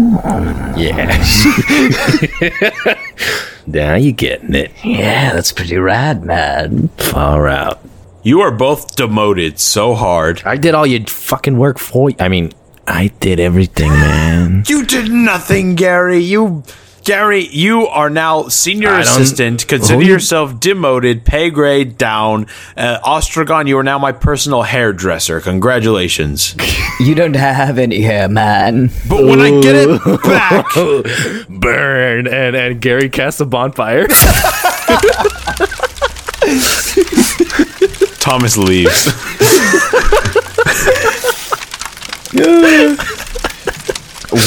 [0.76, 1.09] Yeah.
[3.74, 4.72] now you're getting it.
[4.84, 6.89] Yeah, that's pretty rad, man.
[6.97, 7.80] Far out.
[8.24, 10.41] You are both demoted so hard.
[10.45, 12.15] I did all your fucking work for you.
[12.20, 12.51] I mean,
[12.88, 14.63] I did everything, man.
[14.67, 16.20] You did nothing, Gary.
[16.20, 16.63] You.
[17.04, 19.68] Gary, you are now senior assistant.
[19.68, 22.45] Consider Who you- yourself demoted, pay grade down.
[22.78, 25.41] Uh, Ostrogon, you are now my personal hairdresser.
[25.41, 26.56] Congratulations.
[27.00, 28.91] You don't have any hair, man.
[29.08, 30.66] But when I get it back,
[31.50, 32.28] Burn.
[32.28, 34.06] And, and Gary casts a bonfire.
[38.20, 39.06] Thomas leaves.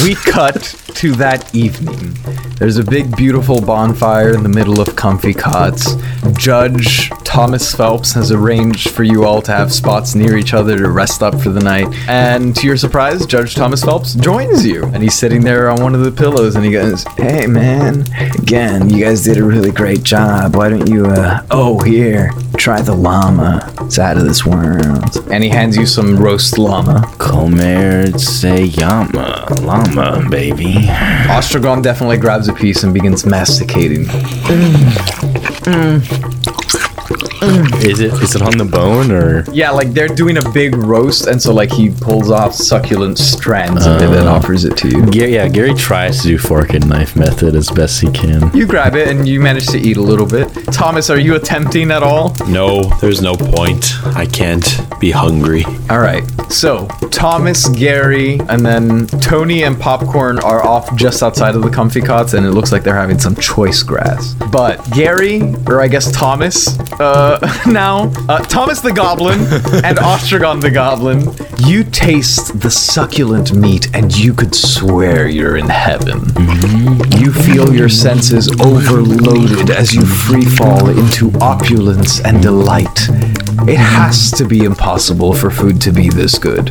[0.05, 2.15] we cut to that evening.
[2.63, 5.97] There's a big, beautiful bonfire in the middle of comfy cots.
[6.37, 10.91] Judge Thomas Phelps has arranged for you all to have spots near each other to
[10.91, 11.87] rest up for the night.
[12.09, 14.85] And to your surprise, Judge Thomas Phelps joins you.
[14.85, 18.05] And he's sitting there on one of the pillows and he goes, Hey, man.
[18.39, 20.57] Again, you guys did a really great job.
[20.57, 23.73] Why don't you, uh, oh, here, try the llama.
[23.81, 25.17] It's out of this world.
[25.31, 27.13] And he hands you some roast llama.
[27.19, 29.47] Comer se llama.
[29.63, 30.75] Llama, baby.
[31.29, 34.07] Ostrogon definitely grabs a piece and begins masticating.
[35.67, 36.32] 嗯。
[37.83, 39.45] Is it is it on the bone or?
[39.53, 43.85] Yeah, like they're doing a big roast, and so like he pulls off succulent strands
[43.87, 44.35] of it and Uh.
[44.35, 45.05] offers it to you.
[45.13, 45.49] Yeah, yeah.
[45.49, 48.55] Gary tries to do fork and knife method as best he can.
[48.55, 50.49] You grab it and you manage to eat a little bit.
[50.73, 52.35] Thomas, are you attempting at all?
[52.47, 53.93] No, there's no point.
[54.17, 54.65] I can't
[55.01, 55.65] be hungry.
[55.91, 56.23] All right.
[56.49, 62.01] So Thomas, Gary, and then Tony and Popcorn are off just outside of the comfy
[62.01, 64.35] cots, and it looks like they're having some choice grass.
[64.53, 70.61] But Gary, or I guess Thomas, uh, Uh, now uh, Thomas the Goblin and Ostrogon
[70.61, 71.21] the Goblin,
[71.67, 76.21] you taste the succulent meat, and you could swear you're in heaven.
[76.21, 77.23] Mm-hmm.
[77.23, 83.09] You feel your senses overloaded as you free fall into opulence and delight.
[83.67, 86.71] It has to be impossible for food to be this good.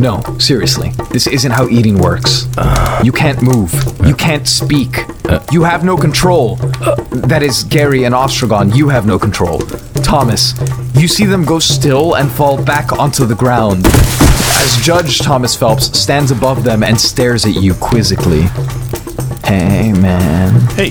[0.00, 2.46] No, seriously, this isn't how eating works.
[2.56, 3.02] Uh.
[3.04, 3.72] You can't move.
[4.06, 5.08] You can't speak.
[5.28, 5.44] Uh.
[5.52, 6.56] You have no control.
[7.10, 9.60] That is, Gary and Ostrogon, you have no control.
[10.02, 10.54] Thomas,
[10.94, 13.86] you see them go still and fall back onto the ground.
[13.86, 18.42] As Judge Thomas Phelps stands above them and stares at you quizzically.
[19.44, 20.60] Hey, man.
[20.76, 20.90] Hey,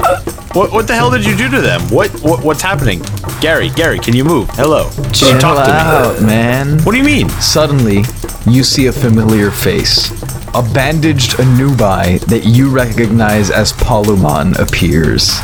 [0.54, 1.82] what what the hell did you do to them?
[1.90, 3.02] What, what what's happening?
[3.40, 4.50] Gary, Gary, can you move?
[4.52, 4.90] Hello.
[4.90, 5.78] Can Chill you talk to me?
[5.78, 6.80] out, man.
[6.84, 7.30] What do you mean?
[7.30, 8.04] Suddenly,
[8.48, 10.10] you see a familiar face.
[10.56, 15.40] A bandaged Anubai that you recognize as Palumon appears.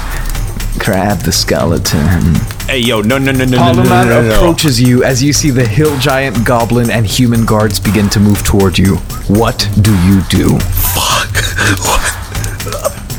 [0.80, 2.06] Grab the skeleton.
[2.68, 4.36] Hey, yo, no, no, no, no, no, no, no, no, no.
[4.36, 8.44] approaches you as you see the hill giant, goblin, and human guards begin to move
[8.44, 8.98] toward you.
[9.28, 10.58] What do you do?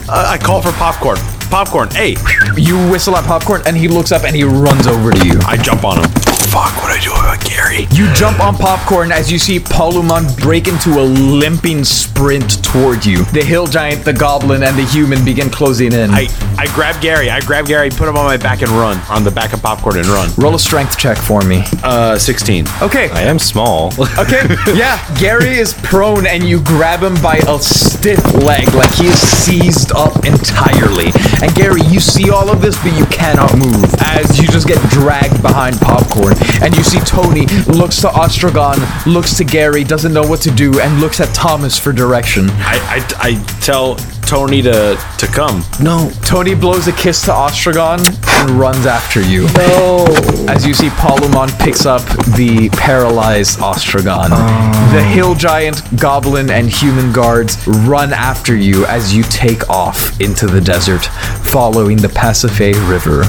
[0.09, 1.19] Uh, I call for popcorn.
[1.51, 1.91] Popcorn.
[1.91, 2.17] Hey,
[2.57, 5.39] You whistle at Popcorn, and he looks up and he runs over to you.
[5.47, 6.11] I jump on him.
[6.57, 7.87] Fuck, what I do about Gary?
[7.91, 13.27] You jump on Popcorn as you see Palumon break into a limping sprint toward you.
[13.27, 16.09] The hill giant, the goblin, and the human begin closing in.
[16.13, 17.29] I I grab Gary.
[17.29, 18.99] I grab Gary, put him on my back and run.
[19.11, 20.31] On the back of popcorn and run.
[20.39, 21.63] Roll a strength check for me.
[21.83, 22.65] Uh, 16.
[22.81, 23.11] Okay.
[23.11, 23.93] I am small.
[24.17, 29.07] Okay, yeah, Gary is prone and you grab him by a stiff leg, like he
[29.09, 31.13] is seized up entirely.
[31.43, 34.81] And Gary, you see all of this, but you cannot move as you just get
[34.89, 36.35] dragged behind popcorn.
[36.63, 38.77] And you see Tony looks to Ostrogon,
[39.07, 42.49] looks to Gary, doesn't know what to do, and looks at Thomas for direction.
[42.51, 45.63] I, I, I tell Tony to to come.
[45.81, 46.11] No.
[46.25, 48.01] Tony blows a kiss to Ostrogon
[48.41, 49.43] and runs after you.
[49.55, 50.05] No.
[50.49, 52.03] As you see, Palumon picks up
[52.37, 54.29] the paralyzed Ostrogon.
[54.33, 54.91] Oh.
[54.93, 60.47] The hill giant, goblin, and human guards run after you as you take off into
[60.47, 61.05] the desert,
[61.45, 63.25] following the Pasiphae River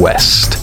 [0.00, 0.62] west.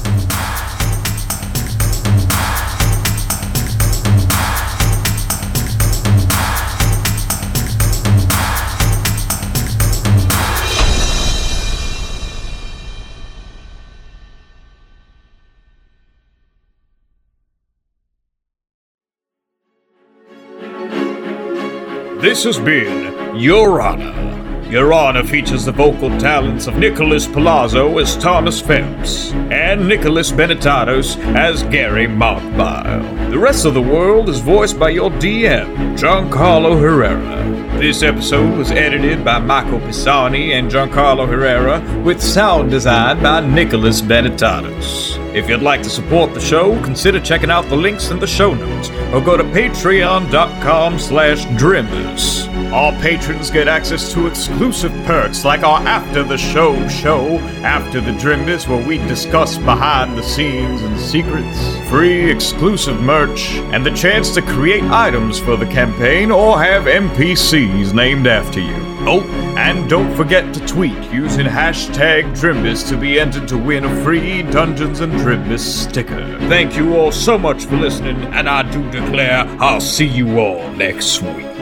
[22.23, 24.69] This has been Your Honor.
[24.69, 31.17] Your Honor features the vocal talents of Nicholas Palazzo as Thomas Phelps and Nicholas Benetatos
[31.35, 33.29] as Gary Montbile.
[33.29, 37.43] The rest of the world is voiced by your DM, Giancarlo Herrera.
[37.77, 44.01] This episode was edited by Michael Pisani and Giancarlo Herrera with sound design by Nicholas
[44.01, 45.22] Benetatos.
[45.33, 48.53] If you'd like to support the show, consider checking out the links in the show
[48.53, 52.71] notes or go to patreon.com slash drimbus.
[52.71, 58.11] All patrons get access to exclusive perks like our After the Show show, After the
[58.11, 64.35] Drimbus, where we discuss behind the scenes and secrets, free exclusive merch, and the chance
[64.35, 68.92] to create items for the campaign or have NPCs named after you.
[69.05, 69.21] Oh,
[69.57, 74.43] and don't forget to tweet using hashtag Drimbus to be entered to win a free
[74.43, 76.39] Dungeons and Drimbus sticker.
[76.47, 80.71] Thank you all so much for listening, and I do declare I'll see you all
[80.71, 81.52] next week.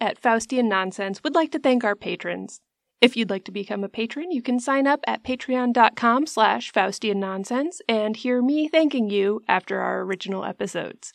[0.00, 2.60] At Faustian Nonsense would like to thank our patrons.
[3.00, 7.16] If you'd like to become a patron, you can sign up at patreon.com slash Faustian
[7.16, 11.12] Nonsense and hear me thanking you after our original episodes.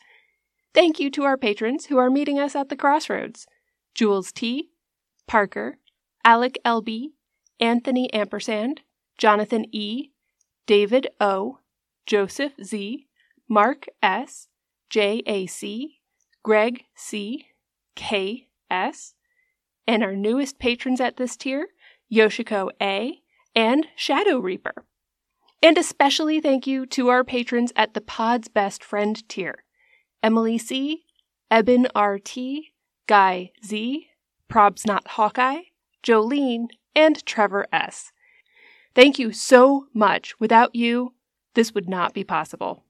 [0.74, 3.46] Thank you to our patrons who are meeting us at the crossroads.
[3.94, 4.70] Jules T.,
[5.28, 5.78] Parker,
[6.24, 7.12] Alec LB,
[7.60, 8.82] Anthony Ampersand,
[9.18, 10.12] Jonathan E.,
[10.66, 11.60] David O.,
[12.06, 13.08] Joseph Z.,
[13.50, 14.48] Mark S.,
[14.90, 16.00] J.A.C.,
[16.44, 17.48] Greg C.,
[18.74, 19.14] K.S.,
[19.86, 21.68] and our newest patrons at this tier,
[22.12, 23.22] Yoshiko A
[23.54, 24.86] and Shadow Reaper.
[25.62, 29.64] And especially thank you to our patrons at the Pod's Best Friend tier
[30.24, 31.04] Emily C.,
[31.52, 32.36] Eben RT,
[33.08, 34.08] Guy Z,
[34.52, 35.64] Probs Not Hawkeye,
[36.02, 38.12] Jolene, and Trevor S.
[38.96, 40.40] Thank you so much.
[40.40, 41.14] Without you,
[41.54, 42.86] this would not be possible.